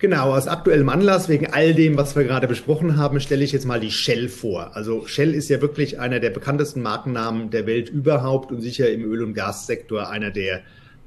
Genau, 0.00 0.32
aus 0.32 0.46
aktuellem 0.46 0.90
Anlass, 0.90 1.28
wegen 1.28 1.48
all 1.48 1.74
dem, 1.74 1.96
was 1.96 2.14
wir 2.14 2.22
gerade 2.22 2.46
besprochen 2.46 2.96
haben, 2.96 3.18
stelle 3.18 3.42
ich 3.42 3.50
jetzt 3.50 3.66
mal 3.66 3.80
die 3.80 3.90
Shell 3.90 4.28
vor. 4.28 4.76
Also 4.76 5.06
Shell 5.08 5.34
ist 5.34 5.48
ja 5.48 5.60
wirklich 5.60 5.98
einer 5.98 6.20
der 6.20 6.30
bekanntesten 6.30 6.82
Markennamen 6.82 7.50
der 7.50 7.66
Welt 7.66 7.88
überhaupt 7.88 8.52
und 8.52 8.60
sicher 8.60 8.88
im 8.88 9.02
Öl- 9.02 9.24
und 9.24 9.34
Gassektor 9.34 10.08
einer 10.08 10.30
der 10.30 10.60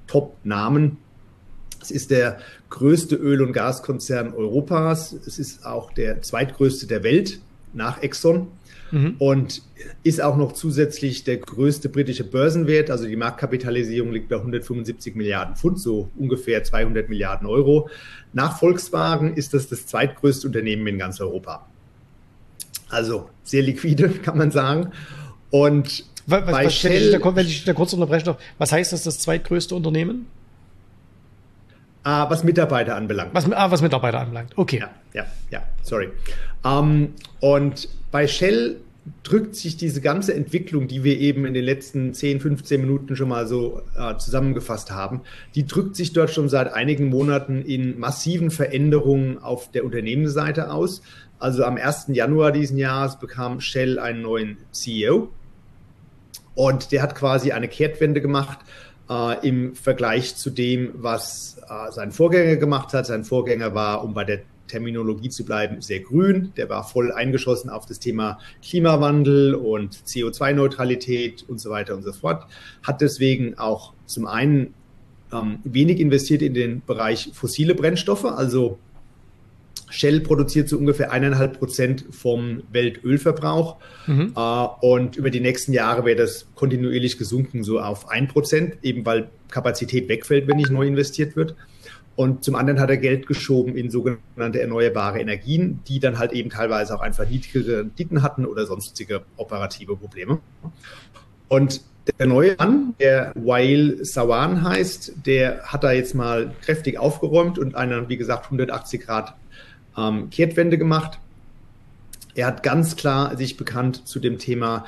Top-Namen. 0.08 0.98
Es 1.82 1.90
ist 1.90 2.12
der 2.12 2.40
größte 2.70 3.16
Öl- 3.16 3.42
und 3.42 3.54
Gaskonzern 3.54 4.34
Europas. 4.34 5.14
Es 5.14 5.40
ist 5.40 5.66
auch 5.66 5.94
der 5.94 6.22
zweitgrößte 6.22 6.86
der 6.86 7.04
Welt 7.04 7.40
nach 7.74 8.02
Exxon 8.02 8.48
mhm. 8.92 9.16
und 9.20 9.62
ist 10.04 10.22
auch 10.22 10.38
noch 10.38 10.52
zusätzlich 10.54 11.24
der 11.24 11.38
größte 11.38 11.90
britische 11.90 12.24
Börsenwert. 12.24 12.90
Also 12.90 13.06
die 13.06 13.16
Marktkapitalisierung 13.16 14.12
liegt 14.12 14.30
bei 14.30 14.38
175 14.38 15.16
Milliarden 15.16 15.56
Pfund, 15.56 15.80
so 15.80 16.10
ungefähr 16.18 16.64
200 16.64 17.10
Milliarden 17.10 17.48
Euro. 17.48 17.90
Nach 18.34 18.60
Volkswagen 18.60 19.36
ist 19.36 19.54
das 19.54 19.68
das 19.68 19.88
zweitgrößte 19.88 20.48
Unternehmen 20.48 20.86
in 20.88 20.98
ganz 20.98 21.20
Europa. 21.20 21.68
Also 22.90 23.30
sehr 23.44 23.64
liquide, 23.64 24.10
kann 24.24 24.38
man 24.38 24.52
sagen. 24.52 24.92
Und 25.50 26.06
was, 26.28 26.46
bei 26.46 26.66
was, 26.66 26.76
Shell, 26.76 26.92
wenn, 26.92 27.04
ich 27.04 27.22
da, 27.22 27.36
wenn 27.36 27.48
ich 27.48 27.66
da 27.66 27.74
kurz 27.74 27.94
unterbrechen 27.94 28.26
darf, 28.26 28.38
was 28.58 28.72
heißt 28.72 28.94
das, 28.94 29.04
das 29.04 29.20
zweitgrößte 29.20 29.76
Unternehmen? 29.76 30.28
Ah, 32.04 32.30
was 32.30 32.44
Mitarbeiter 32.44 32.96
anbelangt. 32.96 33.34
Was, 33.34 33.52
ah, 33.52 33.70
was 33.70 33.82
Mitarbeiter 33.82 34.20
anbelangt, 34.20 34.54
okay. 34.56 34.80
Ja, 34.80 34.90
ja, 35.14 35.26
ja, 35.52 35.64
sorry. 35.84 36.10
Um, 36.64 37.14
und 37.40 37.90
bei 38.12 38.28
Shell 38.28 38.78
drückt 39.24 39.56
sich 39.56 39.78
diese 39.78 40.02
ganze 40.02 40.34
Entwicklung, 40.34 40.88
die 40.88 41.04
wir 41.04 41.18
eben 41.20 41.46
in 41.46 41.54
den 41.54 41.64
letzten 41.64 42.14
10, 42.14 42.40
15 42.40 42.82
Minuten 42.82 43.16
schon 43.16 43.30
mal 43.30 43.48
so 43.48 43.82
äh, 43.98 44.18
zusammengefasst 44.18 44.92
haben, 44.92 45.22
die 45.56 45.66
drückt 45.66 45.96
sich 45.96 46.14
dort 46.14 46.30
schon 46.30 46.50
seit 46.50 46.74
einigen 46.74 47.10
Monaten 47.10 47.62
in 47.62 48.00
massiven 48.00 48.52
Veränderungen 48.52 49.40
auf 49.40 49.72
der 49.72 49.86
Unternehmensseite 49.86 50.72
aus. 50.72 51.02
Also 51.40 51.64
am 51.64 51.78
1. 51.78 52.08
Januar 52.10 52.52
diesen 52.52 52.78
Jahres 52.78 53.18
bekam 53.18 53.60
Shell 53.60 53.98
einen 53.98 54.22
neuen 54.22 54.58
CEO 54.72 55.30
und 56.54 56.92
der 56.92 57.02
hat 57.02 57.16
quasi 57.16 57.52
eine 57.52 57.68
Kehrtwende 57.68 58.22
gemacht 58.22 58.60
äh, 59.12 59.48
im 59.48 59.76
Vergleich 59.76 60.36
zu 60.36 60.50
dem, 60.50 60.94
was 60.96 61.58
äh, 61.70 61.92
sein 61.92 62.12
Vorgänger 62.12 62.56
gemacht 62.56 62.94
hat. 62.94 63.06
Sein 63.06 63.26
Vorgänger 63.26 63.76
war, 63.76 64.04
um 64.04 64.14
bei 64.14 64.24
der 64.24 64.40
Terminologie 64.68 65.30
zu 65.30 65.44
bleiben, 65.44 65.82
sehr 65.82 66.00
grün. 66.00 66.54
Der 66.56 66.70
war 66.70 66.86
voll 66.86 67.12
eingeschossen 67.12 67.70
auf 67.70 67.86
das 67.86 68.00
Thema 68.00 68.40
Klimawandel 68.64 69.54
und 69.54 69.98
CO2-Neutralität 70.08 71.44
und 71.48 71.60
so 71.60 71.70
weiter 71.70 71.94
und 71.94 72.04
so 72.04 72.14
fort. 72.14 72.46
Hat 72.82 73.02
deswegen 73.02 73.58
auch 73.58 73.94
zum 74.06 74.26
einen 74.26 74.74
ähm, 75.34 75.60
wenig 75.66 76.00
investiert 76.00 76.42
in 76.42 76.54
den 76.54 76.82
Bereich 76.86 77.32
fossile 77.34 77.76
Brennstoffe, 77.76 78.26
also 78.26 78.80
Shell 79.92 80.22
produziert 80.22 80.70
so 80.70 80.78
ungefähr 80.78 81.12
eineinhalb 81.12 81.60
Prozent 81.60 82.06
vom 82.10 82.64
Weltölverbrauch. 82.72 83.78
Mhm. 84.08 84.34
Äh, 84.36 84.68
und 84.82 85.18
über 85.18 85.30
die 85.30 85.42
nächsten 85.42 85.74
Jahre 85.74 86.06
wäre 86.06 86.18
das 86.18 86.48
kontinuierlich 86.56 87.18
gesunken, 87.18 87.64
so 87.64 87.80
auf 87.80 88.10
ein 88.10 88.28
Prozent, 88.28 88.78
eben 88.82 89.06
weil 89.06 89.30
Kapazität 89.50 90.10
wegfällt, 90.10 90.48
wenn 90.48 90.58
nicht 90.58 90.72
neu 90.72 90.88
investiert 90.88 91.36
wird. 91.36 91.56
Und 92.16 92.44
zum 92.44 92.56
anderen 92.56 92.80
hat 92.80 92.90
er 92.90 92.98
Geld 92.98 93.26
geschoben 93.26 93.76
in 93.76 93.90
sogenannte 93.90 94.62
erneuerbare 94.62 95.20
Energien, 95.20 95.80
die 95.88 96.00
dann 96.00 96.20
halt 96.20 96.34
eben 96.34 96.50
teilweise 96.50 96.96
auch 96.96 97.02
einfach 97.02 97.28
niedrigere 97.28 97.80
Renditen 97.80 98.22
hatten 98.22 98.46
oder 98.46 98.66
sonstige 98.66 99.22
operative 99.38 99.96
Probleme. 99.96 100.40
Und 101.48 101.82
der 102.20 102.28
neue 102.28 102.56
Mann, 102.58 102.96
der 103.00 103.32
Wael 103.36 104.04
Sawan 104.04 104.64
heißt, 104.64 105.26
der 105.26 105.64
hat 105.64 105.84
da 105.84 105.92
jetzt 105.92 106.16
mal 106.16 106.54
kräftig 106.62 106.98
aufgeräumt 106.98 107.60
und 107.60 107.76
eine, 107.76 108.10
wie 108.10 108.18
gesagt, 108.18 108.46
180 108.46 109.02
Grad 109.02 109.36
ähm, 109.98 110.30
Kehrtwende 110.30 110.78
gemacht. 110.78 111.20
Er 112.36 112.48
hat 112.48 112.64
ganz 112.64 112.96
klar 112.96 113.38
sich 113.38 113.58
bekannt 113.58 114.08
zu 114.08 114.20
dem 114.20 114.38
Thema 114.38 114.86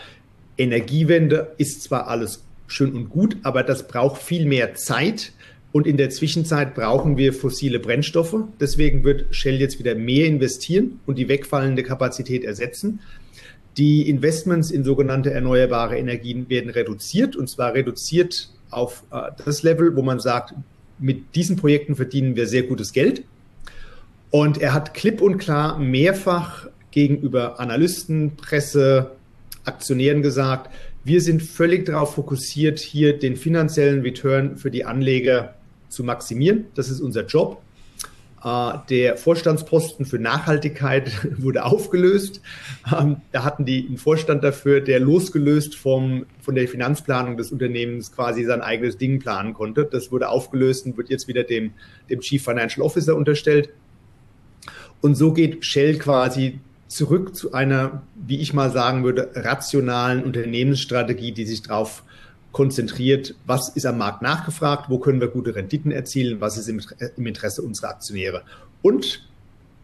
Energiewende 0.57 1.53
ist 1.57 1.83
zwar 1.83 2.07
alles 2.07 2.43
schön 2.67 2.93
und 2.93 3.09
gut, 3.09 3.37
aber 3.43 3.63
das 3.63 3.87
braucht 3.87 4.21
viel 4.21 4.45
mehr 4.45 4.75
Zeit. 4.75 5.33
Und 5.71 5.87
in 5.87 5.97
der 5.97 6.11
Zwischenzeit 6.11 6.75
brauchen 6.75 7.17
wir 7.17 7.33
fossile 7.33 7.79
Brennstoffe. 7.79 8.35
Deswegen 8.59 9.03
wird 9.03 9.25
Shell 9.31 9.59
jetzt 9.59 9.79
wieder 9.79 9.95
mehr 9.95 10.27
investieren 10.27 10.99
und 11.07 11.17
die 11.17 11.27
wegfallende 11.27 11.81
Kapazität 11.81 12.43
ersetzen. 12.43 12.99
Die 13.77 14.07
Investments 14.07 14.69
in 14.69 14.83
sogenannte 14.83 15.31
erneuerbare 15.31 15.97
Energien 15.97 16.47
werden 16.47 16.69
reduziert 16.69 17.35
und 17.35 17.49
zwar 17.49 17.73
reduziert 17.73 18.49
auf 18.69 19.03
äh, 19.11 19.31
das 19.43 19.63
Level, 19.63 19.95
wo 19.95 20.03
man 20.03 20.19
sagt, 20.19 20.53
mit 20.99 21.35
diesen 21.35 21.55
Projekten 21.55 21.95
verdienen 21.95 22.35
wir 22.35 22.45
sehr 22.45 22.63
gutes 22.63 22.93
Geld. 22.93 23.23
Und 24.33 24.57
er 24.57 24.73
hat 24.73 24.95
klipp 24.95 25.21
und 25.21 25.37
klar 25.37 25.77
mehrfach 25.77 26.65
gegenüber 26.89 27.59
Analysten, 27.59 28.35
Presse, 28.35 29.11
Aktionären 29.63 30.23
gesagt, 30.23 30.73
wir 31.03 31.21
sind 31.21 31.43
völlig 31.43 31.85
darauf 31.85 32.15
fokussiert, 32.15 32.79
hier 32.79 33.19
den 33.19 33.35
finanziellen 33.35 34.01
Return 34.01 34.57
für 34.57 34.71
die 34.71 34.85
Anleger 34.85 35.53
zu 35.87 36.03
maximieren. 36.03 36.65
Das 36.73 36.89
ist 36.89 36.99
unser 36.99 37.27
Job. 37.27 37.61
Äh, 38.43 38.73
der 38.89 39.17
Vorstandsposten 39.17 40.07
für 40.07 40.17
Nachhaltigkeit 40.17 41.11
wurde 41.37 41.63
aufgelöst. 41.63 42.41
Ähm, 42.91 43.17
da 43.31 43.43
hatten 43.43 43.65
die 43.65 43.85
einen 43.87 43.99
Vorstand 43.99 44.43
dafür, 44.43 44.81
der 44.81 44.99
losgelöst 44.99 45.75
vom, 45.75 46.25
von 46.41 46.55
der 46.55 46.67
Finanzplanung 46.67 47.37
des 47.37 47.51
Unternehmens 47.51 48.11
quasi 48.11 48.45
sein 48.45 48.61
eigenes 48.61 48.97
Ding 48.97 49.19
planen 49.19 49.53
konnte. 49.53 49.85
Das 49.85 50.11
wurde 50.11 50.29
aufgelöst 50.29 50.87
und 50.87 50.97
wird 50.97 51.11
jetzt 51.11 51.27
wieder 51.27 51.43
dem, 51.43 51.73
dem 52.09 52.21
Chief 52.21 52.43
Financial 52.43 52.83
Officer 52.83 53.15
unterstellt. 53.15 53.69
Und 55.03 55.15
so 55.15 55.33
geht 55.33 55.65
Shell 55.65 55.97
quasi 55.97 56.61
zurück 56.87 57.35
zu 57.35 57.51
einer, 57.51 58.03
wie 58.15 58.39
ich 58.39 58.53
mal 58.53 58.71
sagen 58.71 59.03
würde, 59.03 59.31
rationalen 59.35 60.23
Unternehmensstrategie, 60.23 61.33
die 61.33 61.45
sich 61.45 61.61
darauf 61.61 62.03
konzentriert, 62.53 63.35
was 63.45 63.67
ist 63.67 63.85
am 63.85 63.97
Markt 63.97 64.21
nachgefragt, 64.21 64.89
wo 64.89 64.99
können 64.99 65.19
wir 65.19 65.27
gute 65.27 65.55
Renditen 65.55 65.91
erzielen, 65.91 66.39
was 66.39 66.57
ist 66.57 66.69
im, 66.69 67.25
Interesse 67.25 67.63
unserer 67.63 67.89
Aktionäre. 67.89 68.43
Und 68.81 69.27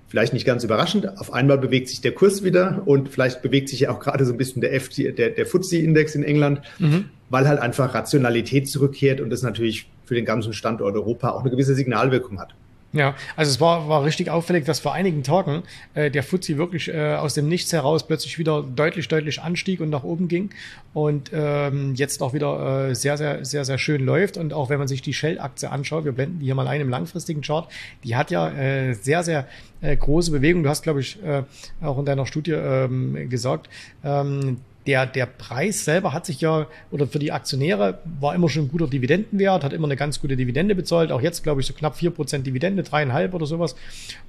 vielleicht 0.08 0.32
nicht 0.32 0.46
ganz 0.46 0.64
überraschend, 0.64 1.20
auf 1.20 1.34
einmal 1.34 1.58
bewegt 1.58 1.90
sich 1.90 2.00
der 2.00 2.14
Kurs 2.14 2.42
wieder 2.46 2.84
und 2.86 3.10
vielleicht 3.10 3.42
bewegt 3.42 3.68
sich 3.68 3.82
ja 3.82 3.92
auch 3.92 4.00
gerade 4.00 4.26
so 4.26 4.32
ein 4.32 4.38
bisschen 4.38 4.62
der, 4.62 4.80
FT, 4.80 5.18
der, 5.18 5.32
der 5.32 5.46
FTSE-Index 5.46 6.16
in 6.16 6.24
England, 6.24 6.62
mhm. 6.78 7.10
weil 7.30 7.46
halt 7.46 7.60
einfach 7.60 7.94
Rationalität 7.94 8.70
zurückkehrt 8.70 9.20
und 9.20 9.32
das 9.32 9.42
natürlich 9.42 9.90
für 10.06 10.16
den 10.16 10.24
ganzen 10.24 10.54
Standort 10.54 10.96
Europa 10.96 11.32
auch 11.32 11.42
eine 11.42 11.50
gewisse 11.50 11.76
Signalwirkung 11.76 12.40
hat. 12.40 12.56
Ja, 12.92 13.14
also 13.36 13.52
es 13.52 13.62
war, 13.62 13.88
war 13.88 14.04
richtig 14.04 14.32
auffällig, 14.32 14.66
dass 14.66 14.80
vor 14.80 14.94
einigen 14.94 15.22
Tagen 15.22 15.62
äh, 15.94 16.10
der 16.10 16.24
Fuzzi 16.24 16.58
wirklich 16.58 16.88
äh, 16.88 17.14
aus 17.16 17.36
dem 17.36 17.48
Nichts 17.48 17.72
heraus 17.72 18.08
plötzlich 18.08 18.40
wieder 18.40 18.64
deutlich, 18.64 19.08
deutlich 19.08 19.44
anstieg 19.44 19.80
und 19.80 19.92
nach 19.92 20.04
oben 20.04 20.28
ging 20.28 20.50
und 20.96 21.30
ähm, 21.32 21.94
jetzt 21.94 22.24
auch 22.24 22.34
wieder 22.34 22.90
äh, 22.90 22.96
sehr, 22.96 23.16
sehr, 23.18 23.46
sehr, 23.46 23.64
sehr 23.64 23.78
schön 23.78 24.04
läuft. 24.04 24.38
Und 24.38 24.54
auch 24.54 24.72
wenn 24.72 24.80
man 24.80 24.88
sich 24.88 25.04
die 25.04 25.14
Shell-Aktie 25.14 25.70
anschaut, 25.70 26.04
wir 26.04 26.14
blenden 26.14 26.40
die 26.40 26.46
hier 26.46 26.56
mal 26.56 26.68
ein 26.68 26.82
im 26.82 26.90
langfristigen 26.90 27.42
Chart, 27.42 27.70
die 28.04 28.16
hat 28.16 28.32
ja 28.32 28.50
äh, 28.50 28.94
sehr, 28.94 29.22
sehr 29.24 29.48
äh, 29.82 29.96
große 29.96 30.32
Bewegung. 30.32 30.64
Du 30.64 30.70
hast, 30.70 30.82
glaube 30.82 31.02
ich, 31.02 31.22
äh, 31.24 31.44
auch 31.82 32.00
in 32.00 32.06
deiner 32.06 32.26
Studie 32.26 32.54
ähm, 32.54 33.30
gesagt, 33.30 33.70
ähm, 34.04 34.62
der, 34.90 35.06
der 35.06 35.28
Preis 35.28 35.86
selber 35.86 36.14
hat 36.14 36.26
sich 36.26 36.42
ja, 36.42 36.66
oder 36.90 37.06
für 37.06 37.20
die 37.20 37.32
Aktionäre 37.32 38.00
war 38.20 38.34
immer 38.34 38.50
schon 38.50 38.64
ein 38.64 38.70
guter 38.70 38.88
Dividendenwert, 38.88 39.64
hat 39.64 39.72
immer 39.72 39.86
eine 39.86 39.96
ganz 39.96 40.20
gute 40.20 40.36
Dividende 40.36 40.74
bezahlt, 40.74 41.12
auch 41.12 41.22
jetzt 41.22 41.44
glaube 41.44 41.62
ich 41.62 41.68
so 41.68 41.74
knapp 41.76 41.96
vier 41.96 42.10
Prozent 42.10 42.48
Dividende, 42.48 42.82
dreieinhalb 42.82 43.36
oder 43.36 43.46
sowas. 43.46 43.76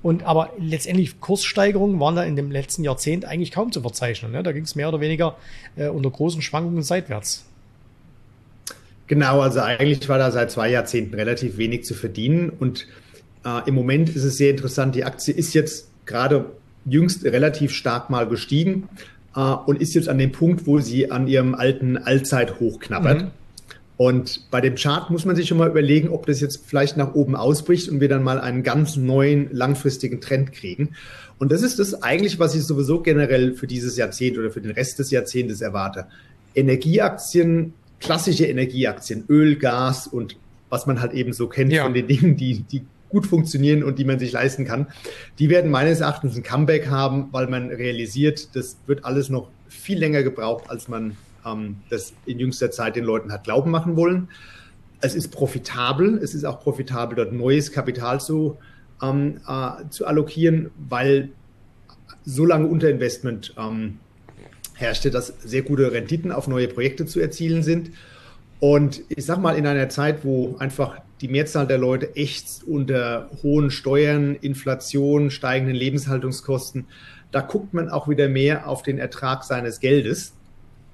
Und 0.03 0.23
aber 0.25 0.53
letztendlich 0.59 1.19
Kurssteigerungen 1.19 1.99
waren 1.99 2.15
da 2.15 2.25
in 2.25 2.37
dem 2.37 2.51
letzten 2.51 2.85
Jahrzehnt 2.85 3.25
eigentlich 3.25 3.53
kaum 3.53 3.73
zu 3.73 3.81
verzeichnen. 3.81 4.33
Ne? 4.33 4.43
Da 4.43 4.53
ging 4.53 4.65
es 4.65 4.75
mehr 4.75 4.91
oder 4.91 5.01
weniger 5.01 5.39
äh, 5.77 5.89
unter 5.89 6.11
großen 6.11 6.43
Schwankungen 6.43 6.83
seitwärts. 6.83 7.47
Genau, 9.07 9.41
also 9.41 9.61
eigentlich 9.61 10.07
war 10.11 10.19
da 10.19 10.31
seit 10.31 10.51
zwei 10.51 10.69
Jahrzehnten 10.69 11.15
relativ 11.15 11.57
wenig 11.57 11.85
zu 11.85 11.95
verdienen. 11.95 12.51
Und 12.51 12.87
äh, 13.47 13.67
im 13.67 13.75
Moment 13.75 14.11
ist 14.11 14.25
es 14.25 14.37
sehr 14.37 14.51
interessant, 14.51 14.95
die 14.95 15.05
Aktie 15.05 15.33
ist 15.33 15.55
jetzt 15.55 15.89
gerade 16.05 16.53
jüngst 16.85 17.25
relativ 17.25 17.73
stark 17.73 18.11
mal 18.11 18.29
gestiegen 18.29 18.91
äh, 19.37 19.41
und 19.41 19.81
ist 19.81 19.95
jetzt 19.95 20.09
an 20.09 20.19
dem 20.19 20.33
Punkt, 20.33 20.67
wo 20.67 20.79
sie 20.81 21.11
an 21.11 21.27
ihrem 21.27 21.55
alten 21.55 21.99
Allzeithoch 21.99 22.81
knabbert. 22.81 23.23
Mhm. 23.23 23.31
Und 23.97 24.51
bei 24.51 24.63
dem 24.63 24.77
Chart 24.77 25.11
muss 25.11 25.27
man 25.27 25.37
sich 25.37 25.47
schon 25.47 25.59
mal 25.59 25.69
überlegen, 25.69 26.09
ob 26.09 26.25
das 26.25 26.41
jetzt 26.41 26.63
vielleicht 26.67 26.97
nach 26.97 27.15
oben 27.15 27.37
ausbricht 27.37 27.91
und 27.91 28.01
wir 28.01 28.09
dann 28.09 28.23
mal 28.23 28.41
einen 28.41 28.63
ganz 28.63 28.97
neuen 28.97 29.51
langfristigen 29.53 30.23
Trend 30.23 30.53
kriegen. 30.53 30.95
Und 31.39 31.53
das 31.53 31.61
ist 31.61 31.79
das 31.79 32.03
eigentlich, 32.03 32.39
was 32.39 32.55
ich 32.55 32.65
sowieso 32.65 33.01
generell 33.01 33.53
für 33.53 33.67
dieses 33.67 33.99
Jahrzehnt 33.99 34.39
oder 34.39 34.51
für 34.51 34.63
den 34.63 34.71
Rest 34.71 34.99
des 34.99 35.11
Jahrzehntes 35.11 35.61
erwarte. 35.61 36.07
Energieaktien, 36.55 37.75
klassische 38.01 38.47
Energieaktien, 38.47 39.25
Öl, 39.29 39.57
Gas 39.57 40.07
und 40.07 40.37
was 40.71 40.87
man 40.87 41.01
halt 41.01 41.13
eben 41.13 41.35
so 41.35 41.49
kennt 41.49 41.73
ja. 41.73 41.83
von 41.83 41.93
den 41.93 42.07
Dingen, 42.07 42.39
die, 42.39 42.61
die 42.61 42.83
gut 43.11 43.27
funktionieren 43.27 43.83
und 43.83 43.99
die 43.99 44.05
man 44.05 44.19
sich 44.19 44.33
leisten 44.33 44.65
kann. 44.65 44.87
Die 45.39 45.51
werden 45.51 45.71
meines 45.71 46.01
Erachtens 46.01 46.37
ein 46.37 46.43
Comeback 46.43 46.89
haben, 46.89 47.29
weil 47.33 47.49
man 47.49 47.69
realisiert, 47.69 48.55
das 48.55 48.77
wird 48.87 49.05
alles 49.05 49.29
noch 49.29 49.51
viel 49.69 49.99
länger 49.99 50.23
gebraucht, 50.23 50.71
als 50.71 50.89
man 50.89 51.17
ähm, 51.45 51.77
das 51.91 52.13
in 52.27 52.39
jüngster 52.39 52.71
Zeit 52.71 52.97
den 52.97 53.05
Leuten 53.05 53.33
hat 53.33 53.45
glauben 53.45 53.71
machen 53.71 53.97
wollen. 53.97 54.29
Es 55.01 55.15
ist 55.15 55.29
profitabel, 55.29 56.19
es 56.23 56.35
ist 56.35 56.45
auch 56.45 56.61
profitabel, 56.61 57.17
dort 57.17 57.33
neues 57.33 57.73
Kapital 57.73 58.21
zu, 58.21 58.57
ähm, 59.03 59.41
äh, 59.47 59.89
zu 59.91 60.07
allokieren, 60.07 60.71
weil 60.89 61.31
so 62.25 62.45
lange 62.45 62.67
Unterinvestment 62.67 63.55
ähm, 63.59 63.99
herrschte, 64.75 65.11
dass 65.11 65.35
sehr 65.45 65.63
gute 65.63 65.91
Renditen 65.93 66.33
auf 66.33 66.49
neue 66.49 66.69
Projekte 66.69 67.07
zu 67.07 67.21
erzielen 67.21 67.63
sind. 67.63 67.91
Und 68.61 69.03
ich 69.09 69.25
sag 69.25 69.39
mal, 69.39 69.57
in 69.57 69.67
einer 69.67 69.89
Zeit, 69.89 70.25
wo 70.25 70.57
einfach 70.59 71.01
die 71.23 71.29
Mehrzahl 71.29 71.67
der 71.67 71.79
Leute 71.79 72.15
echt 72.15 72.63
unter 72.67 73.31
hohen 73.43 73.71
Steuern, 73.71 74.37
Inflation, 74.37 75.31
steigenden 75.31 75.75
Lebenshaltungskosten, 75.75 76.87
da 77.33 77.41
guckt 77.41 77.73
man 77.75 77.89
auch 77.89 78.09
wieder 78.09 78.29
mehr 78.29 78.69
auf 78.69 78.83
den 78.83 78.99
Ertrag 78.99 79.45
seines 79.45 79.81
Geldes. 79.81 80.35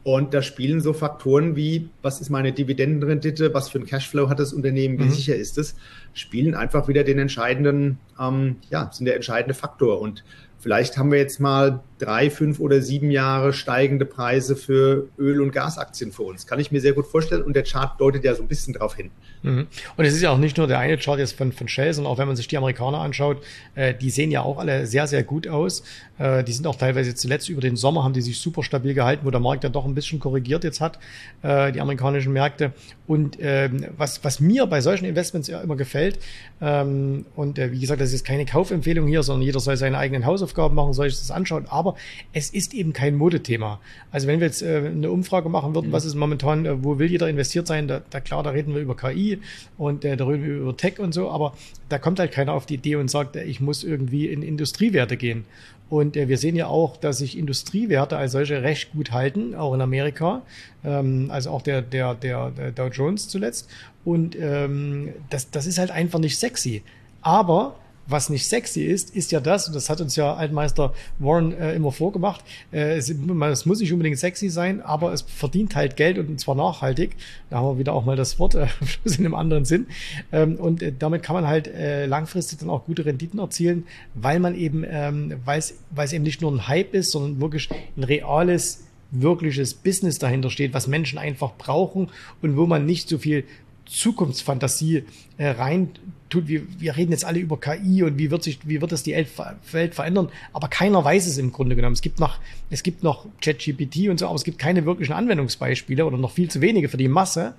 Und 0.05 0.35
da 0.35 0.43
spielen 0.43 0.81
so 0.81 0.93
Faktoren 0.93 1.57
wie, 1.57 1.89
was 2.03 2.21
ist 2.21 2.31
meine 2.31 2.53
Dividendenrendite, 2.53 3.53
was 3.53 3.71
für 3.71 3.81
ein 3.81 3.87
Cashflow 3.87 4.29
hat 4.29 4.39
das 4.39 4.53
Unternehmen, 4.53 5.01
wie 5.01 5.05
mhm. 5.05 5.11
sicher 5.11 5.35
ist 5.35 5.59
es, 5.59 5.75
spielen 6.15 6.55
einfach 6.55 6.87
wieder 6.87 7.03
den 7.03 7.19
entscheidenden, 7.19 7.99
ähm, 8.21 8.57
ja, 8.71 8.89
sind 8.93 9.07
der 9.07 9.17
entscheidende 9.17 9.55
Faktor. 9.55 10.01
Und 10.01 10.23
vielleicht 10.59 10.97
haben 10.97 11.11
wir 11.11 11.19
jetzt 11.19 11.41
mal 11.41 11.81
drei, 11.99 12.31
fünf 12.31 12.61
oder 12.61 12.83
sieben 12.83 13.11
Jahre 13.11 13.53
steigende 13.53 14.05
Preise 14.05 14.57
für 14.57 15.09
Öl- 15.19 15.41
und 15.41 15.53
Gasaktien 15.53 16.13
für 16.13 16.23
uns. 16.23 16.47
Kann 16.47 16.61
ich 16.61 16.71
mir 16.71 16.81
sehr 16.81 16.93
gut 16.93 17.07
vorstellen. 17.07 17.43
Und 17.43 17.55
der 17.55 17.63
Chart 17.63 18.01
deutet 18.01 18.25
ja 18.25 18.35
so 18.35 18.43
ein 18.43 18.49
bisschen 18.49 18.75
darauf 18.75 18.97
hin. 18.97 19.11
Mhm. 19.43 19.67
Und 19.97 20.05
es 20.05 20.15
ist 20.15 20.23
ja 20.23 20.31
auch 20.31 20.39
nicht 20.39 20.57
nur 20.57 20.67
der 20.67 20.79
eine 20.79 20.99
Chart 20.99 21.19
jetzt 21.19 21.37
von, 21.37 21.53
von 21.53 21.69
Shell, 21.69 21.93
sondern 21.95 22.13
auch 22.13 22.19
wenn 22.19 22.27
man 22.27 22.37
sich 22.37 22.49
die 22.49 22.57
Amerikaner 22.57 22.99
anschaut, 22.99 23.43
äh, 23.75 23.95
die 23.95 24.11
sehen 24.11 24.31
ja 24.31 24.43
auch 24.43 24.59
alle 24.59 24.87
sehr, 24.87 25.07
sehr 25.07 25.23
gut 25.23 25.49
aus. 25.49 25.83
Äh, 26.19 26.45
die 26.45 26.53
sind 26.53 26.67
auch 26.67 26.77
teilweise 26.77 27.15
zuletzt 27.15 27.49
über 27.49 27.61
den 27.61 27.77
Sommer 27.77 28.05
haben 28.05 28.13
die 28.13 28.23
sich 28.23 28.41
super 28.41 28.63
stabil 28.63 28.95
gehalten, 28.95 29.25
wo 29.25 29.31
der 29.31 29.41
Markt 29.41 29.65
ja 29.65 29.71
doch 29.71 29.85
ein 29.85 29.95
bisschen 29.95 30.19
korrigiert 30.19 30.65
jetzt 30.65 30.81
hat, 30.81 30.99
äh, 31.43 31.73
die 31.73 31.81
amerikanischen 31.81 32.33
Märkte. 32.33 32.73
Und 33.07 33.39
ähm, 33.41 33.87
was, 33.97 34.25
was 34.25 34.41
mir 34.41 34.67
bei 34.67 34.81
solchen 34.81 35.05
Investments 35.05 35.49
ja 35.49 35.61
immer 35.61 35.77
gefällt, 35.77 36.19
ähm, 36.61 37.27
und 37.37 37.59
äh, 37.59 37.71
wie 37.71 37.79
gesagt, 37.79 38.01
das 38.01 38.13
ist 38.13 38.25
keine 38.25 38.47
Kaufempfehlung 38.47 39.07
hier, 39.07 39.23
sondern 39.23 39.43
jeder 39.43 39.61
soll 39.61 39.77
seine 39.77 39.99
eigenen 39.99 40.27
Hausaufgaben 40.27 40.75
machen, 40.75 40.93
soll 40.93 41.09
sich 41.11 41.21
das 41.21 41.31
anschauen. 41.31 41.67
Aber 41.69 41.86
aber 41.87 41.97
es 42.33 42.51
ist 42.51 42.75
eben 42.75 42.93
kein 42.93 43.17
Modethema. 43.17 43.81
Also 44.11 44.27
wenn 44.27 44.41
wir 44.41 44.47
jetzt 44.47 44.63
äh, 44.63 44.83
eine 44.87 45.11
Umfrage 45.11 45.49
machen 45.49 45.75
würden, 45.75 45.89
mhm. 45.89 45.93
was 45.93 46.05
ist 46.05 46.15
momentan, 46.15 46.67
äh, 46.67 46.85
wo 46.85 46.99
will 46.99 47.11
jeder 47.11 47.29
investiert 47.29 47.67
sein, 47.67 47.89
da, 47.89 48.03
da, 48.11 48.21
klar, 48.21 48.43
da 48.43 48.51
reden 48.51 48.75
wir 48.75 48.83
über 48.83 48.97
KI 48.97 49.39
und 49.79 50.05
äh, 50.05 50.17
da 50.17 50.27
reden 50.27 50.45
wir 50.45 50.57
über 50.57 50.77
Tech 50.77 50.99
und 50.99 51.13
so, 51.13 51.31
aber 51.31 51.55
da 51.89 51.99
kommt 51.99 52.19
halt 52.19 52.33
keiner 52.33 52.53
auf 52.53 52.67
die 52.67 52.75
Idee 52.75 52.97
und 52.97 53.11
sagt, 53.11 53.37
äh, 53.37 53.45
ich 53.45 53.61
muss 53.61 53.85
irgendwie 53.85 54.27
in 54.27 54.43
Industriewerte 54.43 55.17
gehen. 55.17 55.45
Und 55.89 56.17
äh, 56.17 56.29
wir 56.29 56.37
sehen 56.37 56.57
ja 56.57 56.67
auch, 56.67 56.97
dass 56.97 57.19
sich 57.19 57.39
Industriewerte 57.39 58.17
als 58.17 58.33
solche 58.33 58.63
recht 58.63 58.93
gut 58.93 59.13
halten, 59.13 59.55
auch 59.55 59.73
in 59.75 59.81
Amerika, 59.81 60.43
ähm, 60.85 61.31
also 61.31 61.51
auch 61.51 61.63
der, 61.63 61.83
der, 61.83 62.15
der, 62.15 62.51
der 62.51 62.73
Dow 62.73 62.89
Jones 62.89 63.29
zuletzt. 63.29 63.71
Und 64.05 64.37
ähm, 64.39 65.11
das, 65.31 65.51
das 65.51 65.67
ist 65.67 65.79
halt 65.79 65.91
einfach 65.91 66.19
nicht 66.19 66.39
sexy. 66.39 66.83
Aber 67.23 67.77
was 68.07 68.31
nicht 68.31 68.47
sexy 68.47 68.83
ist, 68.83 69.15
ist 69.15 69.33
ja 69.33 69.41
das, 69.41 69.67
und 69.69 69.75
das 69.75 69.91
hat 69.91 70.01
uns 70.01 70.17
ja 70.17 70.35
Altmeister 70.35 70.93
Warren 71.19 71.53
äh, 71.53 71.75
immer 71.75 71.93
vorgemacht, 71.93 72.45
äh, 72.73 72.97
es, 72.97 73.11
es, 73.11 73.67
muss 73.67 73.81
nicht 73.81 73.93
unbedingt 73.93 74.19
sexy 74.19 74.49
sein, 74.49 74.81
aber 74.81 75.13
es 75.13 75.23
verdient 75.23 75.75
halt 75.77 75.97
Geld 75.97 76.19
und 76.19 76.39
zwar 76.41 76.55
nachhaltig. 76.55 77.17
Da 77.51 77.59
haben 77.59 77.67
wir 77.67 77.79
wieder 77.79 77.93
auch 77.93 78.05
mal 78.05 78.17
das 78.17 78.39
Wort 78.39 78.55
äh, 78.55 78.67
in 79.05 79.15
einem 79.19 79.35
anderen 79.35 79.65
Sinn. 79.65 79.87
Ähm, 80.33 80.57
und 80.57 80.83
äh, 80.83 80.93
damit 80.97 81.23
kann 81.23 81.35
man 81.35 81.47
halt 81.47 81.69
äh, 81.69 82.07
langfristig 82.07 82.59
dann 82.59 82.71
auch 82.71 82.85
gute 82.85 83.05
Renditen 83.05 83.39
erzielen, 83.39 83.85
weil 84.15 84.41
man 84.41 84.55
eben, 84.55 84.85
ähm, 84.89 85.35
weil 85.45 85.59
es 85.59 86.13
eben 86.13 86.25
nicht 86.25 86.41
nur 86.41 86.53
ein 86.53 86.69
Hype 86.69 86.95
ist, 86.95 87.11
sondern 87.11 87.41
wirklich 87.41 87.69
ein 87.97 88.05
reales 88.05 88.85
wirkliches 89.11 89.75
Business 89.75 90.19
dahinter 90.19 90.51
steht, 90.51 90.75
was 90.75 90.89
Menschen 90.89 91.19
einfach 91.19 91.53
brauchen 91.57 92.11
und 92.43 92.57
wo 92.57 92.67
man 92.67 92.87
nicht 92.87 93.09
so 93.09 93.19
viel 93.19 93.45
Zukunftsfantasie 93.87 95.05
äh, 95.39 95.49
rein 95.49 95.91
tut. 96.29 96.49
Wir, 96.49 96.63
wir 96.79 96.97
reden 96.97 97.13
jetzt 97.13 97.25
alle 97.25 97.39
über 97.39 97.59
KI 97.59 98.03
und 98.03 98.19
wie 98.19 98.31
wird 98.31 98.43
sich, 98.43 98.59
wie 98.65 98.81
wird 98.81 98.93
das 98.93 99.03
die 99.03 99.13
Welt 99.13 99.95
verändern, 99.95 100.29
aber 100.53 100.69
keiner 100.69 101.05
weiß 101.05 101.27
es 101.27 101.39
im 101.39 101.53
Grunde 101.53 101.77
genommen. 101.77 101.95
Es 101.95 102.03
gibt 102.03 102.21
noch, 102.21 102.39
es 102.71 102.83
gibt 102.83 103.03
noch 103.03 103.27
ChatGPT 103.41 104.09
und 104.09 104.19
so, 104.19 104.27
aber 104.27 104.35
es 104.35 104.45
gibt 104.45 104.59
keine 104.59 104.85
wirklichen 104.85 105.13
Anwendungsbeispiele 105.13 106.05
oder 106.05 106.19
noch 106.19 106.33
viel 106.33 106.51
zu 106.51 106.61
wenige 106.61 106.89
für 106.89 106.97
die 106.97 107.09
Masse. 107.09 107.55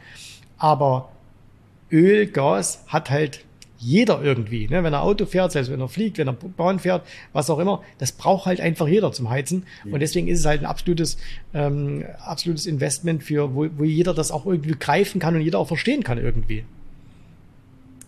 Aber 0.57 1.11
Öl, 1.91 2.27
Gas 2.27 2.83
hat 2.87 3.09
halt 3.09 3.45
jeder 3.79 4.21
irgendwie. 4.23 4.67
Ne? 4.67 4.83
Wenn 4.83 4.93
er 4.93 5.03
Auto 5.03 5.25
fährt, 5.25 5.51
selbst 5.51 5.71
wenn 5.71 5.79
er 5.79 5.87
fliegt, 5.87 6.17
wenn 6.17 6.27
er 6.27 6.33
Bahn 6.33 6.79
fährt, 6.79 7.03
was 7.33 7.49
auch 7.49 7.59
immer, 7.59 7.83
das 7.99 8.11
braucht 8.11 8.45
halt 8.45 8.59
einfach 8.59 8.87
jeder 8.87 9.11
zum 9.11 9.29
Heizen. 9.29 9.65
Mhm. 9.85 9.93
Und 9.93 9.99
deswegen 9.99 10.27
ist 10.27 10.39
es 10.39 10.45
halt 10.45 10.61
ein 10.61 10.65
absolutes, 10.65 11.17
ähm, 11.53 12.05
absolutes 12.19 12.65
Investment 12.65 13.23
für, 13.23 13.53
wo, 13.55 13.67
wo 13.77 13.83
jeder 13.83 14.13
das 14.13 14.31
auch 14.31 14.45
irgendwie 14.45 14.75
greifen 14.79 15.19
kann 15.19 15.35
und 15.35 15.41
jeder 15.41 15.59
auch 15.59 15.67
verstehen 15.67 16.03
kann 16.03 16.17
irgendwie. 16.17 16.63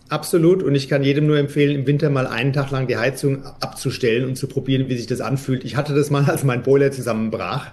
Absolut. 0.08 0.64
Und 0.64 0.74
ich 0.74 0.88
kann 0.88 1.04
jedem 1.04 1.26
nur 1.26 1.38
empfehlen, 1.38 1.74
im 1.74 1.86
Winter 1.86 2.10
mal 2.10 2.26
einen 2.26 2.52
Tag 2.52 2.72
lang 2.72 2.88
die 2.88 2.96
Heizung 2.96 3.44
abzustellen 3.60 4.26
und 4.26 4.36
zu 4.36 4.48
probieren, 4.48 4.88
wie 4.88 4.96
sich 4.96 5.06
das 5.06 5.20
anfühlt. 5.20 5.64
Ich 5.64 5.76
hatte 5.76 5.94
das 5.94 6.10
mal, 6.10 6.24
als 6.24 6.42
mein 6.42 6.64
Boiler 6.64 6.90
zusammenbrach. 6.90 7.70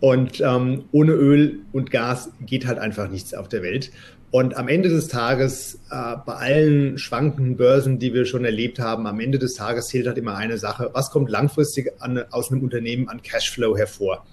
Und 0.00 0.40
ähm, 0.40 0.84
ohne 0.92 1.12
Öl 1.12 1.60
und 1.72 1.90
Gas 1.90 2.30
geht 2.44 2.66
halt 2.66 2.78
einfach 2.78 3.08
nichts 3.08 3.34
auf 3.34 3.48
der 3.48 3.62
Welt. 3.62 3.92
Und 4.30 4.56
am 4.56 4.68
Ende 4.68 4.88
des 4.88 5.08
Tages, 5.08 5.80
äh, 5.90 6.16
bei 6.26 6.34
allen 6.34 6.98
schwankenden 6.98 7.56
Börsen, 7.56 7.98
die 7.98 8.12
wir 8.12 8.26
schon 8.26 8.44
erlebt 8.44 8.78
haben, 8.78 9.06
am 9.06 9.20
Ende 9.20 9.38
des 9.38 9.54
Tages 9.54 9.86
zählt 9.86 10.06
halt 10.06 10.18
immer 10.18 10.36
eine 10.36 10.58
Sache. 10.58 10.90
Was 10.92 11.10
kommt 11.10 11.30
langfristig 11.30 11.92
an, 12.00 12.18
aus 12.30 12.50
einem 12.50 12.62
Unternehmen 12.62 13.08
an 13.08 13.22
Cashflow 13.22 13.76
hervor? 13.76 14.26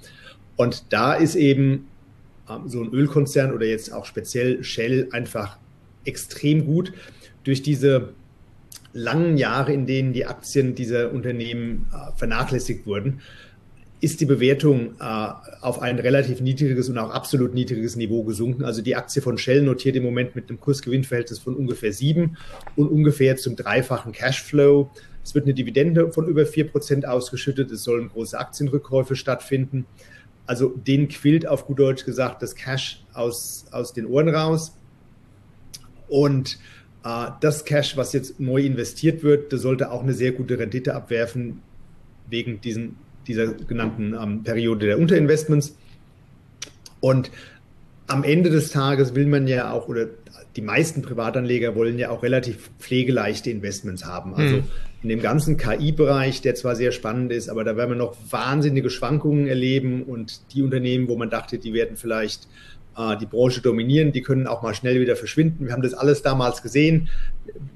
Und 0.56 0.91
da 0.91 1.13
ist 1.13 1.36
eben 1.36 1.88
ähm, 2.49 2.67
so 2.67 2.82
ein 2.82 2.89
Ölkonzern 2.91 3.53
oder 3.53 3.65
jetzt 3.65 3.93
auch 3.93 4.06
speziell 4.06 4.63
Shell 4.63 5.10
einfach 5.12 5.58
extrem 6.06 6.65
gut 6.65 6.91
durch 7.43 7.62
diese 7.62 8.13
langen 8.93 9.38
Jahre, 9.38 9.73
in 9.73 9.86
denen 9.86 10.13
die 10.13 10.25
Aktien 10.25 10.75
dieser 10.75 11.12
Unternehmen 11.12 11.88
äh, 11.91 12.17
vernachlässigt 12.17 12.86
wurden, 12.86 13.21
ist 14.03 14.19
die 14.19 14.25
Bewertung 14.25 14.95
äh, 14.99 15.29
auf 15.61 15.81
ein 15.81 15.97
relativ 15.97 16.41
niedriges 16.41 16.89
und 16.89 16.97
auch 16.97 17.11
absolut 17.11 17.53
niedriges 17.53 17.95
Niveau 17.95 18.23
gesunken. 18.23 18.65
Also 18.65 18.81
die 18.81 18.97
Aktie 18.97 19.21
von 19.21 19.37
Shell 19.37 19.61
notiert 19.61 19.95
im 19.95 20.03
Moment 20.03 20.35
mit 20.35 20.49
einem 20.49 20.59
Kursgewinnverhältnis 20.59 21.39
von 21.39 21.55
ungefähr 21.55 21.93
sieben 21.93 22.37
und 22.75 22.89
ungefähr 22.89 23.37
zum 23.37 23.55
dreifachen 23.55 24.11
Cashflow. 24.11 24.91
Es 25.23 25.33
wird 25.35 25.45
eine 25.45 25.53
Dividende 25.53 26.11
von 26.11 26.27
über 26.27 26.45
vier 26.45 26.67
Prozent 26.67 27.07
ausgeschüttet. 27.07 27.71
Es 27.71 27.85
sollen 27.85 28.09
große 28.09 28.37
Aktienrückkäufe 28.37 29.15
stattfinden. 29.15 29.85
Also 30.47 30.67
denen 30.67 31.07
quillt 31.07 31.47
auf 31.47 31.65
gut 31.65 31.79
Deutsch 31.79 32.03
gesagt 32.03 32.41
das 32.43 32.55
Cash 32.55 33.05
aus, 33.13 33.67
aus 33.71 33.93
den 33.93 34.05
Ohren 34.05 34.27
raus. 34.27 34.77
Und 36.09 36.59
äh, 37.05 37.27
das 37.39 37.63
Cash, 37.63 37.95
was 37.95 38.11
jetzt 38.11 38.37
neu 38.37 38.63
investiert 38.63 39.23
wird, 39.23 39.53
das 39.53 39.61
sollte 39.61 39.91
auch 39.91 40.03
eine 40.03 40.13
sehr 40.13 40.33
gute 40.33 40.59
Rendite 40.59 40.93
abwerfen 40.93 41.61
wegen 42.29 42.59
diesen 42.59 42.97
dieser 43.27 43.47
genannten 43.47 44.13
ähm, 44.13 44.43
Periode 44.43 44.88
der 44.88 44.99
Unterinvestments. 44.99 45.75
Und 46.99 47.31
am 48.07 48.23
Ende 48.23 48.49
des 48.49 48.71
Tages 48.71 49.15
will 49.15 49.27
man 49.27 49.47
ja 49.47 49.71
auch, 49.71 49.88
oder 49.88 50.07
die 50.55 50.62
meisten 50.62 51.01
Privatanleger 51.01 51.75
wollen 51.75 51.97
ja 51.97 52.09
auch 52.09 52.21
relativ 52.23 52.69
pflegeleichte 52.79 53.49
Investments 53.49 54.05
haben. 54.05 54.36
Also 54.36 54.57
mhm. 54.57 54.63
in 55.01 55.09
dem 55.09 55.21
ganzen 55.21 55.57
KI-Bereich, 55.57 56.41
der 56.41 56.55
zwar 56.55 56.75
sehr 56.75 56.91
spannend 56.91 57.31
ist, 57.31 57.49
aber 57.49 57.63
da 57.63 57.75
werden 57.75 57.91
wir 57.91 57.97
noch 57.97 58.15
wahnsinnige 58.29 58.89
Schwankungen 58.89 59.47
erleben 59.47 60.03
und 60.03 60.53
die 60.53 60.62
Unternehmen, 60.62 61.07
wo 61.07 61.17
man 61.17 61.29
dachte, 61.29 61.57
die 61.57 61.73
werden 61.73 61.97
vielleicht 61.97 62.47
äh, 62.97 63.17
die 63.17 63.25
Branche 63.25 63.62
dominieren, 63.62 64.12
die 64.12 64.21
können 64.21 64.47
auch 64.47 64.62
mal 64.62 64.73
schnell 64.73 64.99
wieder 64.99 65.15
verschwinden. 65.15 65.65
Wir 65.65 65.73
haben 65.73 65.82
das 65.82 65.93
alles 65.93 66.21
damals 66.21 66.62
gesehen. 66.62 67.10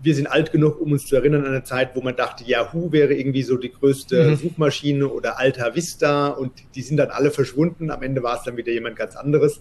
Wir 0.01 0.15
sind 0.15 0.27
alt 0.27 0.51
genug, 0.51 0.79
um 0.79 0.91
uns 0.91 1.05
zu 1.05 1.15
erinnern 1.15 1.45
an 1.45 1.51
eine 1.51 1.63
Zeit, 1.63 1.95
wo 1.95 2.01
man 2.01 2.15
dachte, 2.15 2.43
Yahoo 2.45 2.91
wäre 2.91 3.13
irgendwie 3.13 3.43
so 3.43 3.57
die 3.57 3.71
größte 3.71 4.31
mhm. 4.31 4.35
Suchmaschine 4.35 5.07
oder 5.07 5.39
Alta 5.39 5.75
Vista 5.75 6.27
und 6.27 6.51
die 6.75 6.81
sind 6.81 6.97
dann 6.97 7.09
alle 7.09 7.31
verschwunden. 7.31 7.91
Am 7.91 8.01
Ende 8.03 8.23
war 8.23 8.37
es 8.37 8.43
dann 8.43 8.57
wieder 8.57 8.71
jemand 8.71 8.95
ganz 8.95 9.15
anderes. 9.15 9.59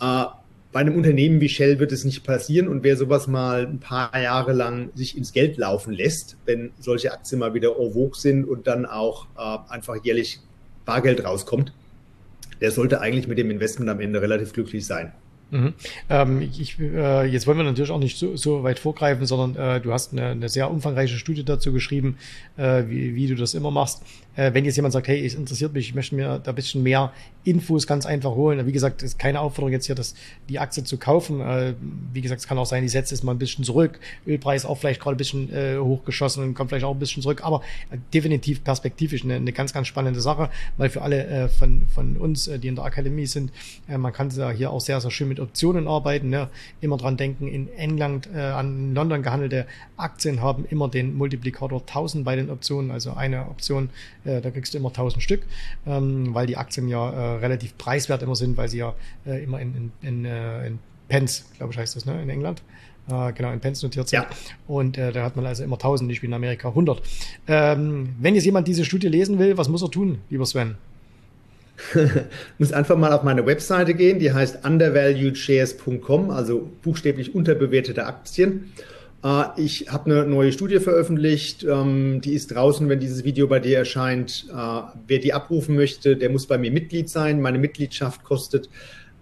Äh, 0.00 0.24
bei 0.72 0.80
einem 0.80 0.94
Unternehmen 0.94 1.40
wie 1.40 1.48
Shell 1.48 1.80
wird 1.80 1.90
es 1.90 2.04
nicht 2.04 2.22
passieren 2.22 2.68
und 2.68 2.84
wer 2.84 2.96
sowas 2.96 3.26
mal 3.26 3.66
ein 3.66 3.80
paar 3.80 4.20
Jahre 4.20 4.52
lang 4.52 4.90
sich 4.94 5.16
ins 5.16 5.32
Geld 5.32 5.56
laufen 5.56 5.92
lässt, 5.92 6.36
wenn 6.44 6.70
solche 6.78 7.12
Aktien 7.12 7.40
mal 7.40 7.54
wieder 7.54 7.76
en 7.76 7.92
vogue 7.92 8.14
sind 8.14 8.44
und 8.44 8.68
dann 8.68 8.86
auch 8.86 9.26
äh, 9.36 9.72
einfach 9.72 9.96
jährlich 10.04 10.40
Bargeld 10.84 11.24
rauskommt, 11.24 11.72
der 12.60 12.70
sollte 12.70 13.00
eigentlich 13.00 13.28
mit 13.28 13.38
dem 13.38 13.50
Investment 13.50 13.90
am 13.90 14.00
Ende 14.00 14.20
relativ 14.20 14.52
glücklich 14.52 14.86
sein. 14.86 15.12
Mhm. 15.50 15.74
Ähm, 16.08 16.42
ich, 16.42 16.78
äh, 16.78 17.26
jetzt 17.26 17.46
wollen 17.46 17.58
wir 17.58 17.64
natürlich 17.64 17.90
auch 17.90 17.98
nicht 17.98 18.18
so, 18.18 18.36
so 18.36 18.62
weit 18.62 18.78
vorgreifen, 18.78 19.26
sondern 19.26 19.56
äh, 19.56 19.80
du 19.80 19.92
hast 19.92 20.12
eine, 20.12 20.26
eine, 20.28 20.48
sehr 20.48 20.70
umfangreiche 20.70 21.16
Studie 21.16 21.44
dazu 21.44 21.72
geschrieben, 21.72 22.18
äh, 22.56 22.84
wie, 22.86 23.14
wie, 23.16 23.26
du 23.26 23.34
das 23.34 23.54
immer 23.54 23.70
machst. 23.70 24.02
Äh, 24.40 24.54
wenn 24.54 24.64
jetzt 24.64 24.76
jemand 24.76 24.94
sagt, 24.94 25.06
hey, 25.06 25.24
es 25.24 25.34
interessiert 25.34 25.74
mich, 25.74 25.88
ich 25.88 25.94
möchte 25.94 26.14
mir 26.14 26.40
da 26.42 26.52
ein 26.52 26.54
bisschen 26.54 26.82
mehr 26.82 27.12
Infos 27.44 27.86
ganz 27.86 28.06
einfach 28.06 28.30
holen. 28.30 28.66
Wie 28.66 28.72
gesagt, 28.72 29.02
es 29.02 29.10
ist 29.10 29.18
keine 29.18 29.40
Aufforderung 29.40 29.72
jetzt 29.72 29.84
hier, 29.84 29.94
das, 29.94 30.14
die 30.48 30.58
Aktie 30.58 30.82
zu 30.82 30.96
kaufen. 30.96 31.42
Äh, 31.42 31.74
wie 32.14 32.22
gesagt, 32.22 32.40
es 32.40 32.46
kann 32.46 32.56
auch 32.56 32.64
sein, 32.64 32.82
die 32.82 32.88
setzt 32.88 33.10
jetzt 33.10 33.22
mal 33.22 33.32
ein 33.32 33.38
bisschen 33.38 33.64
zurück. 33.64 34.00
Ölpreis 34.26 34.64
auch 34.64 34.78
vielleicht 34.78 35.00
gerade 35.00 35.16
ein 35.16 35.18
bisschen 35.18 35.52
äh, 35.52 35.76
hochgeschossen 35.76 36.42
und 36.42 36.54
kommt 36.54 36.70
vielleicht 36.70 36.86
auch 36.86 36.94
ein 36.94 36.98
bisschen 36.98 37.22
zurück. 37.22 37.44
Aber 37.44 37.60
definitiv 38.14 38.64
perspektivisch 38.64 39.24
eine, 39.24 39.34
eine 39.34 39.52
ganz, 39.52 39.74
ganz 39.74 39.86
spannende 39.88 40.22
Sache, 40.22 40.48
weil 40.78 40.88
für 40.88 41.02
alle 41.02 41.50
von, 41.58 41.82
von 41.94 42.16
uns, 42.16 42.44
die 42.44 42.68
in 42.68 42.76
der 42.76 42.84
Akademie 42.84 43.26
sind, 43.26 43.52
man 43.88 44.12
kann 44.12 44.30
da 44.34 44.50
hier 44.50 44.70
auch 44.70 44.80
sehr, 44.80 45.00
sehr 45.00 45.10
schön 45.10 45.28
mit 45.28 45.38
Optionen 45.38 45.86
arbeiten. 45.86 46.30
Ne? 46.30 46.48
Immer 46.80 46.96
dran 46.96 47.16
denken, 47.16 47.46
in 47.46 47.68
England, 47.76 48.28
äh, 48.34 48.38
an 48.38 48.94
London 48.94 49.22
gehandelte 49.22 49.66
Aktien 49.96 50.40
haben 50.40 50.64
immer 50.70 50.88
den 50.88 51.16
Multiplikator 51.16 51.80
1000 51.80 52.24
bei 52.24 52.36
den 52.36 52.50
Optionen. 52.50 52.90
Also 52.90 53.12
eine 53.12 53.48
Option, 53.48 53.90
äh, 54.24 54.29
da 54.40 54.50
kriegst 54.50 54.72
du 54.74 54.78
immer 54.78 54.88
1000 54.88 55.22
Stück, 55.22 55.42
ähm, 55.86 56.34
weil 56.34 56.46
die 56.46 56.56
Aktien 56.56 56.88
ja 56.88 57.10
äh, 57.10 57.38
relativ 57.38 57.76
preiswert 57.76 58.22
immer 58.22 58.36
sind, 58.36 58.56
weil 58.56 58.68
sie 58.68 58.78
ja 58.78 58.94
äh, 59.26 59.42
immer 59.42 59.60
in, 59.60 59.74
in, 59.74 60.08
in, 60.08 60.24
äh, 60.24 60.66
in 60.66 60.78
Pence, 61.08 61.46
glaube 61.56 61.72
ich, 61.72 61.78
heißt 61.78 61.96
das, 61.96 62.06
ne? 62.06 62.22
in 62.22 62.30
England. 62.30 62.62
Uh, 63.10 63.32
genau, 63.34 63.50
in 63.50 63.58
Pence 63.58 63.82
notiert 63.82 64.08
sind. 64.08 64.20
Ja. 64.20 64.28
Und 64.68 64.96
äh, 64.96 65.10
da 65.10 65.24
hat 65.24 65.34
man 65.34 65.44
also 65.44 65.64
immer 65.64 65.76
1000, 65.76 66.06
nicht 66.06 66.22
wie 66.22 66.26
in 66.26 66.34
Amerika 66.34 66.68
100. 66.68 67.02
Ähm, 67.48 68.10
wenn 68.20 68.36
jetzt 68.36 68.44
jemand 68.44 68.68
diese 68.68 68.84
Studie 68.84 69.08
lesen 69.08 69.38
will, 69.40 69.58
was 69.58 69.68
muss 69.68 69.82
er 69.82 69.90
tun, 69.90 70.18
lieber 70.28 70.46
Sven? 70.46 70.76
muss 72.58 72.72
einfach 72.72 72.96
mal 72.96 73.12
auf 73.12 73.22
meine 73.22 73.44
Webseite 73.46 73.94
gehen, 73.94 74.18
die 74.18 74.32
heißt 74.32 74.64
undervaluedshares.com, 74.64 76.30
also 76.30 76.70
buchstäblich 76.82 77.34
unterbewertete 77.34 78.06
Aktien. 78.06 78.72
Äh, 79.24 79.44
ich 79.56 79.88
habe 79.90 80.10
eine 80.10 80.26
neue 80.26 80.52
Studie 80.52 80.80
veröffentlicht, 80.80 81.64
ähm, 81.64 82.20
die 82.20 82.34
ist 82.34 82.54
draußen, 82.54 82.88
wenn 82.88 83.00
dieses 83.00 83.24
Video 83.24 83.46
bei 83.46 83.60
dir 83.60 83.78
erscheint. 83.78 84.46
Äh, 84.50 84.82
wer 85.06 85.18
die 85.18 85.32
abrufen 85.32 85.76
möchte, 85.76 86.16
der 86.16 86.30
muss 86.30 86.46
bei 86.46 86.58
mir 86.58 86.70
Mitglied 86.70 87.08
sein. 87.08 87.40
Meine 87.40 87.58
Mitgliedschaft 87.58 88.24
kostet 88.24 88.68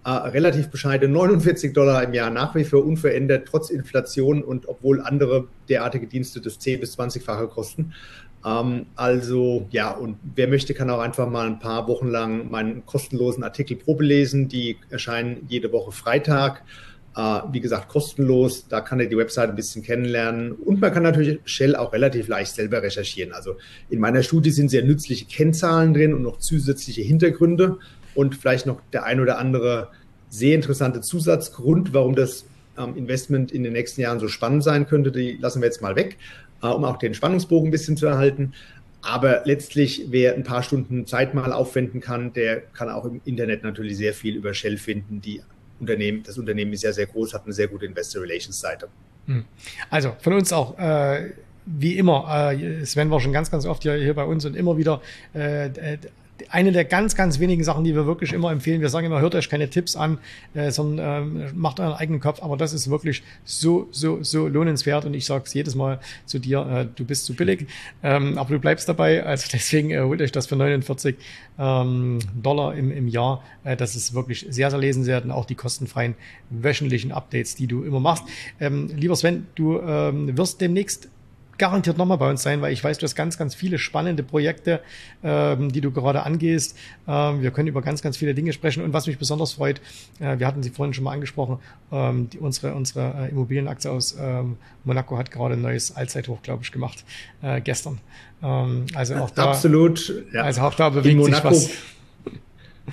äh, 0.05 0.09
relativ 0.09 0.69
bescheiden 0.69 1.11
49 1.11 1.73
Dollar 1.73 2.03
im 2.03 2.13
Jahr, 2.13 2.29
nach 2.29 2.55
wie 2.55 2.63
vor 2.63 2.85
unverändert, 2.85 3.47
trotz 3.49 3.69
Inflation 3.69 4.43
und 4.43 4.67
obwohl 4.67 5.01
andere 5.01 5.47
derartige 5.67 6.07
Dienste 6.07 6.39
das 6.39 6.59
10- 6.59 6.79
bis 6.79 6.97
20-fache 6.97 7.47
kosten. 7.47 7.93
Ähm, 8.45 8.85
also 8.95 9.67
ja, 9.71 9.91
und 9.91 10.17
wer 10.35 10.47
möchte, 10.47 10.73
kann 10.73 10.89
auch 10.89 10.99
einfach 10.99 11.29
mal 11.29 11.47
ein 11.47 11.59
paar 11.59 11.87
Wochen 11.87 12.07
lang 12.07 12.49
meinen 12.49 12.85
kostenlosen 12.85 13.43
Artikel 13.43 13.75
Probe 13.75 14.05
lesen. 14.05 14.47
Die 14.47 14.77
erscheinen 14.89 15.45
jede 15.49 15.71
Woche 15.71 15.91
Freitag. 15.91 16.63
Äh, 17.15 17.41
wie 17.51 17.59
gesagt, 17.59 17.89
kostenlos. 17.89 18.67
Da 18.67 18.81
kann 18.81 18.99
er 18.99 19.07
die 19.07 19.17
Website 19.17 19.49
ein 19.49 19.55
bisschen 19.55 19.83
kennenlernen. 19.83 20.51
Und 20.51 20.81
man 20.81 20.93
kann 20.93 21.03
natürlich 21.03 21.39
Shell 21.45 21.75
auch 21.75 21.93
relativ 21.93 22.27
leicht 22.27 22.53
selber 22.53 22.81
recherchieren. 22.81 23.33
Also 23.33 23.55
in 23.89 23.99
meiner 23.99 24.23
Studie 24.23 24.51
sind 24.51 24.69
sehr 24.69 24.83
nützliche 24.83 25.25
Kennzahlen 25.25 25.93
drin 25.93 26.13
und 26.13 26.21
noch 26.21 26.39
zusätzliche 26.39 27.01
Hintergründe 27.01 27.77
und 28.15 28.35
vielleicht 28.35 28.65
noch 28.65 28.81
der 28.93 29.05
ein 29.05 29.19
oder 29.19 29.37
andere 29.37 29.89
sehr 30.29 30.55
interessante 30.55 31.01
Zusatzgrund, 31.01 31.93
warum 31.93 32.15
das 32.15 32.45
ähm, 32.77 32.95
Investment 32.95 33.51
in 33.51 33.63
den 33.63 33.73
nächsten 33.73 34.01
Jahren 34.01 34.19
so 34.19 34.27
spannend 34.27 34.63
sein 34.63 34.87
könnte. 34.87 35.11
Die 35.11 35.37
lassen 35.41 35.61
wir 35.61 35.67
jetzt 35.67 35.81
mal 35.81 35.95
weg. 35.95 36.17
Äh, 36.61 36.67
um 36.67 36.83
auch 36.85 36.97
den 36.97 37.13
Spannungsbogen 37.13 37.69
ein 37.69 37.71
bisschen 37.71 37.97
zu 37.97 38.07
erhalten. 38.07 38.53
Aber 39.01 39.43
letztlich, 39.45 40.07
wer 40.09 40.35
ein 40.35 40.43
paar 40.43 40.61
Stunden 40.61 41.05
Zeit 41.05 41.33
mal 41.33 41.53
aufwenden 41.53 42.01
kann, 42.01 42.33
der 42.33 42.59
kann 42.59 42.89
auch 42.89 43.05
im 43.05 43.21
Internet 43.23 43.63
natürlich 43.63 43.95
sehr 43.95 44.13
viel 44.13 44.35
über 44.35 44.53
Shell 44.53 44.77
finden. 44.77 45.21
Die 45.21 45.41
Unternehmen, 45.79 46.23
das 46.23 46.37
Unternehmen 46.37 46.73
ist 46.73 46.83
ja 46.83 46.91
sehr 46.91 47.07
groß, 47.07 47.33
hat 47.33 47.45
eine 47.45 47.53
sehr 47.53 47.67
gute 47.67 47.85
Investor 47.85 48.21
Relations 48.21 48.59
Seite. 48.59 48.87
Hm. 49.25 49.45
Also 49.89 50.15
von 50.19 50.33
uns 50.33 50.51
auch. 50.53 50.77
Äh 50.77 51.31
wie 51.71 51.97
immer, 51.97 52.51
äh, 52.51 52.85
Sven 52.85 53.11
war 53.11 53.19
schon 53.19 53.33
ganz, 53.33 53.51
ganz 53.51 53.65
oft 53.65 53.83
hier, 53.83 54.13
bei 54.15 54.23
uns 54.23 54.45
und 54.45 54.55
immer 54.55 54.77
wieder 54.77 55.01
äh, 55.33 55.69
eine 56.49 56.71
der 56.71 56.85
ganz, 56.85 57.15
ganz 57.15 57.39
wenigen 57.39 57.63
Sachen, 57.63 57.83
die 57.83 57.95
wir 57.95 58.05
wirklich 58.05 58.33
immer 58.33 58.51
empfehlen. 58.51 58.81
Wir 58.81 58.89
sagen 58.89 59.05
immer, 59.05 59.21
hört 59.21 59.35
euch 59.35 59.49
keine 59.49 59.69
Tipps 59.69 59.95
an, 59.95 60.17
äh, 60.53 60.71
sondern 60.71 61.39
ähm, 61.39 61.51
macht 61.55 61.79
euren 61.79 61.93
eigenen 61.93 62.19
Kopf. 62.19 62.41
Aber 62.41 62.57
das 62.57 62.73
ist 62.73 62.89
wirklich 62.89 63.23
so, 63.43 63.87
so, 63.91 64.23
so 64.23 64.47
lohnenswert. 64.47 65.05
Und 65.05 65.13
ich 65.13 65.25
sage 65.25 65.43
es 65.45 65.53
jedes 65.53 65.75
Mal 65.75 65.99
zu 66.25 66.39
dir, 66.39 66.65
äh, 66.65 66.85
du 66.95 67.05
bist 67.05 67.25
zu 67.25 67.35
billig, 67.35 67.67
ähm, 68.03 68.37
aber 68.37 68.53
du 68.53 68.59
bleibst 68.59 68.87
dabei. 68.89 69.23
Also 69.23 69.47
deswegen 69.53 69.91
äh, 69.91 70.01
holt 70.01 70.21
euch 70.21 70.31
das 70.31 70.47
für 70.47 70.55
49 70.55 71.15
ähm, 71.57 72.19
Dollar 72.41 72.75
im, 72.75 72.91
im 72.91 73.07
Jahr. 73.07 73.43
Äh, 73.63 73.75
das 73.75 73.95
ist 73.95 74.13
wirklich 74.13 74.45
sehr, 74.49 74.69
sehr 74.69 74.79
lesenswert 74.79 75.25
und 75.25 75.31
auch 75.31 75.45
die 75.45 75.55
kostenfreien 75.55 76.15
wöchentlichen 76.49 77.11
Updates, 77.11 77.55
die 77.55 77.67
du 77.67 77.83
immer 77.83 77.99
machst. 77.99 78.23
Ähm, 78.59 78.87
lieber 78.95 79.15
Sven, 79.15 79.47
du 79.55 79.79
ähm, 79.79 80.37
wirst 80.37 80.61
demnächst 80.61 81.09
garantiert 81.59 81.97
nochmal 81.97 82.17
bei 82.17 82.29
uns 82.29 82.41
sein, 82.41 82.61
weil 82.61 82.73
ich 82.73 82.83
weiß, 82.83 82.97
du 82.97 83.03
hast 83.03 83.15
ganz, 83.15 83.37
ganz 83.37 83.53
viele 83.53 83.77
spannende 83.77 84.23
Projekte, 84.23 84.81
ähm, 85.23 85.71
die 85.71 85.81
du 85.81 85.91
gerade 85.91 86.23
angehst. 86.23 86.75
Ähm, 87.07 87.41
wir 87.41 87.51
können 87.51 87.67
über 87.67 87.81
ganz, 87.81 88.01
ganz 88.01 88.17
viele 88.17 88.33
Dinge 88.33 88.53
sprechen. 88.53 88.83
Und 88.83 88.93
was 88.93 89.05
mich 89.05 89.19
besonders 89.19 89.53
freut, 89.53 89.79
äh, 90.19 90.39
wir 90.39 90.47
hatten 90.47 90.63
sie 90.63 90.71
vorhin 90.71 90.93
schon 90.93 91.03
mal 91.03 91.13
angesprochen, 91.13 91.59
ähm, 91.91 92.29
die, 92.29 92.39
unsere, 92.39 92.73
unsere 92.73 93.27
äh, 93.27 93.29
Immobilienaktie 93.29 93.91
aus 93.91 94.17
ähm, 94.19 94.57
Monaco 94.83 95.17
hat 95.17 95.29
gerade 95.29 95.53
ein 95.53 95.61
neues 95.61 95.95
Allzeithoch, 95.95 96.41
glaube 96.41 96.63
ich, 96.63 96.71
gemacht, 96.71 97.03
äh, 97.41 97.61
gestern. 97.61 97.99
Ähm, 98.41 98.85
also 98.95 99.15
auch 99.15 99.29
da, 99.29 99.51
Absolut. 99.51 100.25
Ja. 100.33 100.43
Also 100.43 100.61
auch 100.61 100.73
da 100.73 100.89
bewegt 100.89 101.23
sich 101.25 101.43
was 101.43 101.69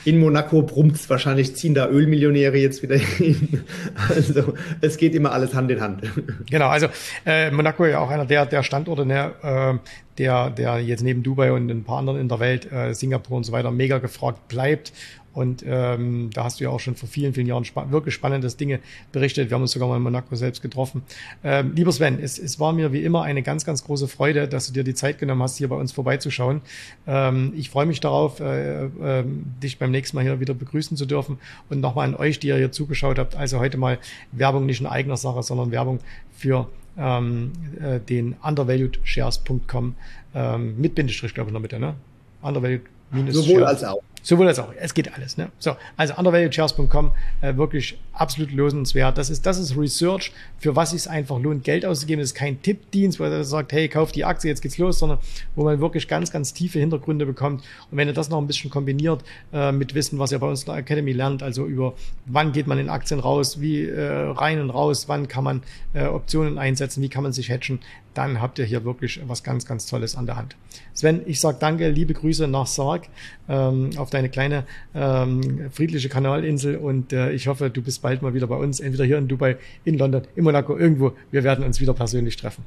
in 0.05 0.19
Monaco 0.19 0.63
brummt 0.63 1.09
wahrscheinlich 1.09 1.57
ziehen 1.57 1.75
da 1.75 1.89
Ölmillionäre 1.89 2.57
jetzt 2.57 2.83
wieder 2.83 2.97
hin. 2.97 3.65
Also 4.09 4.55
es 4.81 4.97
geht 4.97 5.15
immer 5.15 5.33
alles 5.33 5.55
Hand 5.55 5.71
in 5.71 5.81
Hand. 5.81 6.03
Genau, 6.51 6.69
also 6.69 6.87
äh, 7.25 7.51
Monaco 7.51 7.85
ja 7.87 8.01
auch 8.01 8.11
einer 8.11 8.25
der, 8.25 8.47
der 8.47 8.63
Standorte, 8.63 9.05
ne, 9.07 9.33
äh, 9.43 9.75
der, 10.19 10.51
der 10.51 10.81
jetzt 10.81 11.03
neben 11.03 11.23
Dubai 11.23 11.53
und 11.53 11.71
ein 11.71 11.85
paar 11.85 11.99
anderen 11.99 12.21
in 12.21 12.29
der 12.29 12.41
Welt, 12.41 12.71
äh, 12.73 12.95
Singapur 12.95 13.37
und 13.37 13.45
so 13.45 13.53
weiter, 13.53 13.71
mega 13.71 13.99
gefragt 13.99 14.49
bleibt. 14.49 14.93
Und 15.37 15.62
ähm, 15.68 16.31
da 16.33 16.44
hast 16.44 16.61
du 16.61 16.64
ja 16.64 16.70
auch 16.70 16.81
schon 16.81 16.96
vor 16.96 17.11
vielen, 17.11 17.35
vielen 17.35 17.46
Jahren 17.46 17.66
spa 17.66 17.90
wirklich 17.90 18.14
spannendes 18.14 18.57
Dinge 18.57 18.81
berichtet. 19.12 19.51
Wir 19.51 19.55
haben 19.57 19.61
uns 19.61 19.72
sogar 19.72 19.87
mal 19.87 19.99
in 19.99 20.03
Monaco 20.03 20.35
selbst 20.35 20.62
getroffen. 20.62 21.03
Ähm, 21.44 21.75
lieber 21.75 21.92
Sven, 21.92 22.18
es, 22.18 22.38
es 22.38 22.59
war 22.59 22.72
mir 22.72 22.90
wie 22.94 23.03
immer 23.03 23.22
eine 23.22 23.42
ganz, 23.42 23.66
ganz 23.66 23.85
große 23.85 24.09
Freude, 24.09 24.49
dass 24.49 24.68
du 24.68 24.72
dir 24.72 24.83
die 24.83 24.94
Zeit 24.94 25.18
genommen 25.18 25.42
hast, 25.42 25.59
hier 25.59 25.68
bei 25.68 25.77
uns 25.77 25.92
vorbeizuschauen. 25.92 26.62
Ähm, 27.07 27.53
ich 27.55 27.68
freue 27.68 27.85
mich 27.85 28.01
darauf, 28.01 28.40
äh, 28.40 28.87
äh, 28.87 29.25
dich 29.62 29.79
beim 29.79 29.90
nächsten 29.90 30.16
Mal 30.16 30.22
hier 30.22 30.40
wieder 30.40 30.55
begrüßen 30.55 30.96
zu 30.96 31.05
dürfen. 31.05 31.38
Und 31.68 31.83
nochmal 31.83 32.09
an 32.09 32.14
euch, 32.14 32.38
die 32.38 32.46
ihr 32.46 32.57
hier 32.57 32.72
zugeschaut 32.72 33.18
habt. 33.18 33.37
Also 33.37 33.61
heute 33.61 33.77
mal 33.77 33.99
Werbung 34.33 34.64
nicht 34.64 34.81
in 34.81 34.87
eigener 34.87 35.18
Sache, 35.18 35.42
sondern 35.42 35.70
Werbung 35.70 35.99
für 36.35 36.66
ähm, 36.96 37.53
äh, 37.79 38.01
den 38.01 38.37
undervaluedshares.com 38.42 39.96
ähm, 40.35 40.81
mit 40.81 40.94
Bindestrich, 40.94 41.35
glaube 41.35 41.51
ich, 41.51 41.53
noch 41.53 41.61
mit, 41.61 41.79
ne? 41.79 41.94
Undervalued 42.40 42.81
Sowohl 43.29 43.64
als 43.64 43.85
auch. 43.85 44.03
Sowohl 44.27 44.49
als 44.49 44.59
auch. 44.59 44.73
Es 44.77 44.93
geht 44.93 45.15
alles. 45.15 45.37
Ne? 45.37 45.53
So, 45.61 45.77
also 45.97 46.17
undervaluedchairs.com, 46.17 47.12
äh, 47.43 47.57
wirklich 47.57 47.97
absolut 48.12 48.51
lösenswert. 48.51 49.17
Das 49.19 49.31
ist, 49.31 49.47
das 49.47 49.57
ist 49.57 49.77
Research, 49.77 50.33
für 50.59 50.75
was 50.75 50.93
es 50.93 51.07
einfach 51.07 51.39
lohnt, 51.39 51.62
Geld 51.62 51.87
auszugeben. 51.87 52.19
Das 52.19 52.31
ist 52.31 52.35
kein 52.35 52.61
Tippdienst, 52.61 53.21
wo 53.21 53.25
er 53.25 53.45
sagt, 53.45 53.73
hey, 53.73 53.89
kauf 53.89 54.11
die 54.11 54.25
Aktie, 54.25 54.51
jetzt 54.51 54.62
geht's 54.62 54.79
los, 54.79 54.99
sondern 54.99 55.19
wo 55.55 55.62
man 55.62 55.79
wirklich 55.79 56.09
ganz, 56.09 56.33
ganz 56.33 56.53
tiefe 56.53 56.81
Hintergründe 56.81 57.25
bekommt. 57.25 57.62
Und 57.89 57.99
wenn 57.99 58.09
ihr 58.09 58.15
das 58.15 58.29
noch 58.29 58.39
ein 58.39 58.49
bisschen 58.49 58.69
kombiniert 58.69 59.23
äh, 59.53 59.71
mit 59.71 59.95
Wissen, 59.95 60.19
was 60.19 60.33
ihr 60.33 60.41
bei 60.41 60.49
uns 60.49 60.62
in 60.62 60.67
der 60.67 60.75
Academy 60.79 61.12
lernt, 61.12 61.45
also 61.45 61.65
über 61.65 61.95
wann 62.25 62.51
geht 62.51 62.67
man 62.67 62.79
in 62.79 62.91
Aktien 62.91 63.21
raus, 63.21 63.61
wie 63.61 63.85
äh, 63.85 64.11
rein 64.11 64.61
und 64.61 64.71
raus, 64.71 65.09
wann 65.09 65.29
kann 65.29 65.45
man 65.45 65.62
äh, 65.95 66.05
Optionen 66.05 66.59
einsetzen, 66.59 67.01
wie 67.01 67.09
kann 67.09 67.23
man 67.23 67.33
sich 67.33 67.49
hatchen, 67.49 67.79
dann 68.17 68.41
habt 68.41 68.59
ihr 68.59 68.65
hier 68.65 68.85
wirklich 68.85 69.21
was 69.27 69.43
ganz, 69.43 69.67
ganz 69.67 69.87
Tolles 69.87 70.17
an 70.17 70.27
der 70.27 70.37
Hand. 70.37 70.57
Sven, 70.95 71.21
ich 71.27 71.39
sage 71.41 71.59
danke, 71.61 71.91
liebe 71.91 72.15
Grüße 72.15 72.49
nach 72.49 72.67
Sarg 72.67 73.09
ähm, 73.49 73.91
auf 73.99 74.09
deine 74.16 74.31
kleine 74.31 74.64
ähm, 74.94 75.70
friedliche 75.70 76.09
Kanalinsel 76.09 76.76
und 76.76 77.12
äh, 77.12 77.33
ich 77.33 77.48
hoffe, 77.48 77.70
du 77.70 77.83
bist 77.83 78.02
bald 78.02 78.22
mal 78.22 78.35
wieder 78.35 78.46
bei 78.46 78.57
uns, 78.57 78.81
entweder 78.81 79.05
hier 79.05 79.18
in 79.18 79.29
Dubai, 79.29 79.57
in 79.85 79.98
London, 79.98 80.22
in 80.35 80.44
Monaco, 80.44 80.76
irgendwo. 80.76 81.12
Wir 81.31 81.44
werden 81.44 81.64
uns 81.64 81.81
wieder 81.81 81.94
persönlich 81.94 82.37
treffen. 82.37 82.64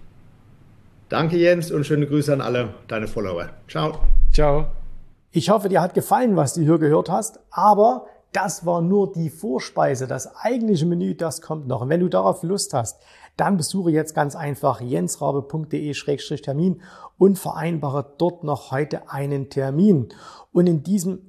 Danke 1.09 1.38
Jens 1.38 1.71
und 1.71 1.85
schöne 1.85 2.05
Grüße 2.05 2.31
an 2.31 2.41
alle 2.41 2.75
deine 2.88 3.07
Follower. 3.07 3.49
Ciao. 3.67 3.99
Ciao. 4.31 4.67
Ich 5.31 5.49
hoffe, 5.49 5.69
dir 5.69 5.81
hat 5.81 5.95
gefallen, 5.95 6.35
was 6.35 6.53
du 6.53 6.62
hier 6.62 6.77
gehört 6.77 7.09
hast, 7.09 7.39
aber 7.49 8.05
das 8.31 8.63
war 8.65 8.81
nur 8.81 9.12
die 9.12 9.31
Vorspeise. 9.31 10.05
Das 10.05 10.35
eigentliche 10.35 10.85
Menü, 10.85 11.15
das 11.15 11.41
kommt 11.41 11.67
noch. 11.67 11.81
Und 11.81 11.89
wenn 11.89 11.99
du 11.99 12.09
darauf 12.09 12.43
Lust 12.43 12.75
hast, 12.75 13.01
dann 13.38 13.57
besuche 13.57 13.89
jetzt 13.91 14.13
ganz 14.13 14.35
einfach 14.35 14.81
jensrabe.de-termin 14.81 16.81
und 17.17 17.39
vereinbare 17.39 18.13
dort 18.17 18.43
noch 18.43 18.71
heute 18.71 19.09
einen 19.09 19.49
Termin. 19.49 20.09
Und 20.51 20.67
in 20.67 20.83
diesem 20.83 21.29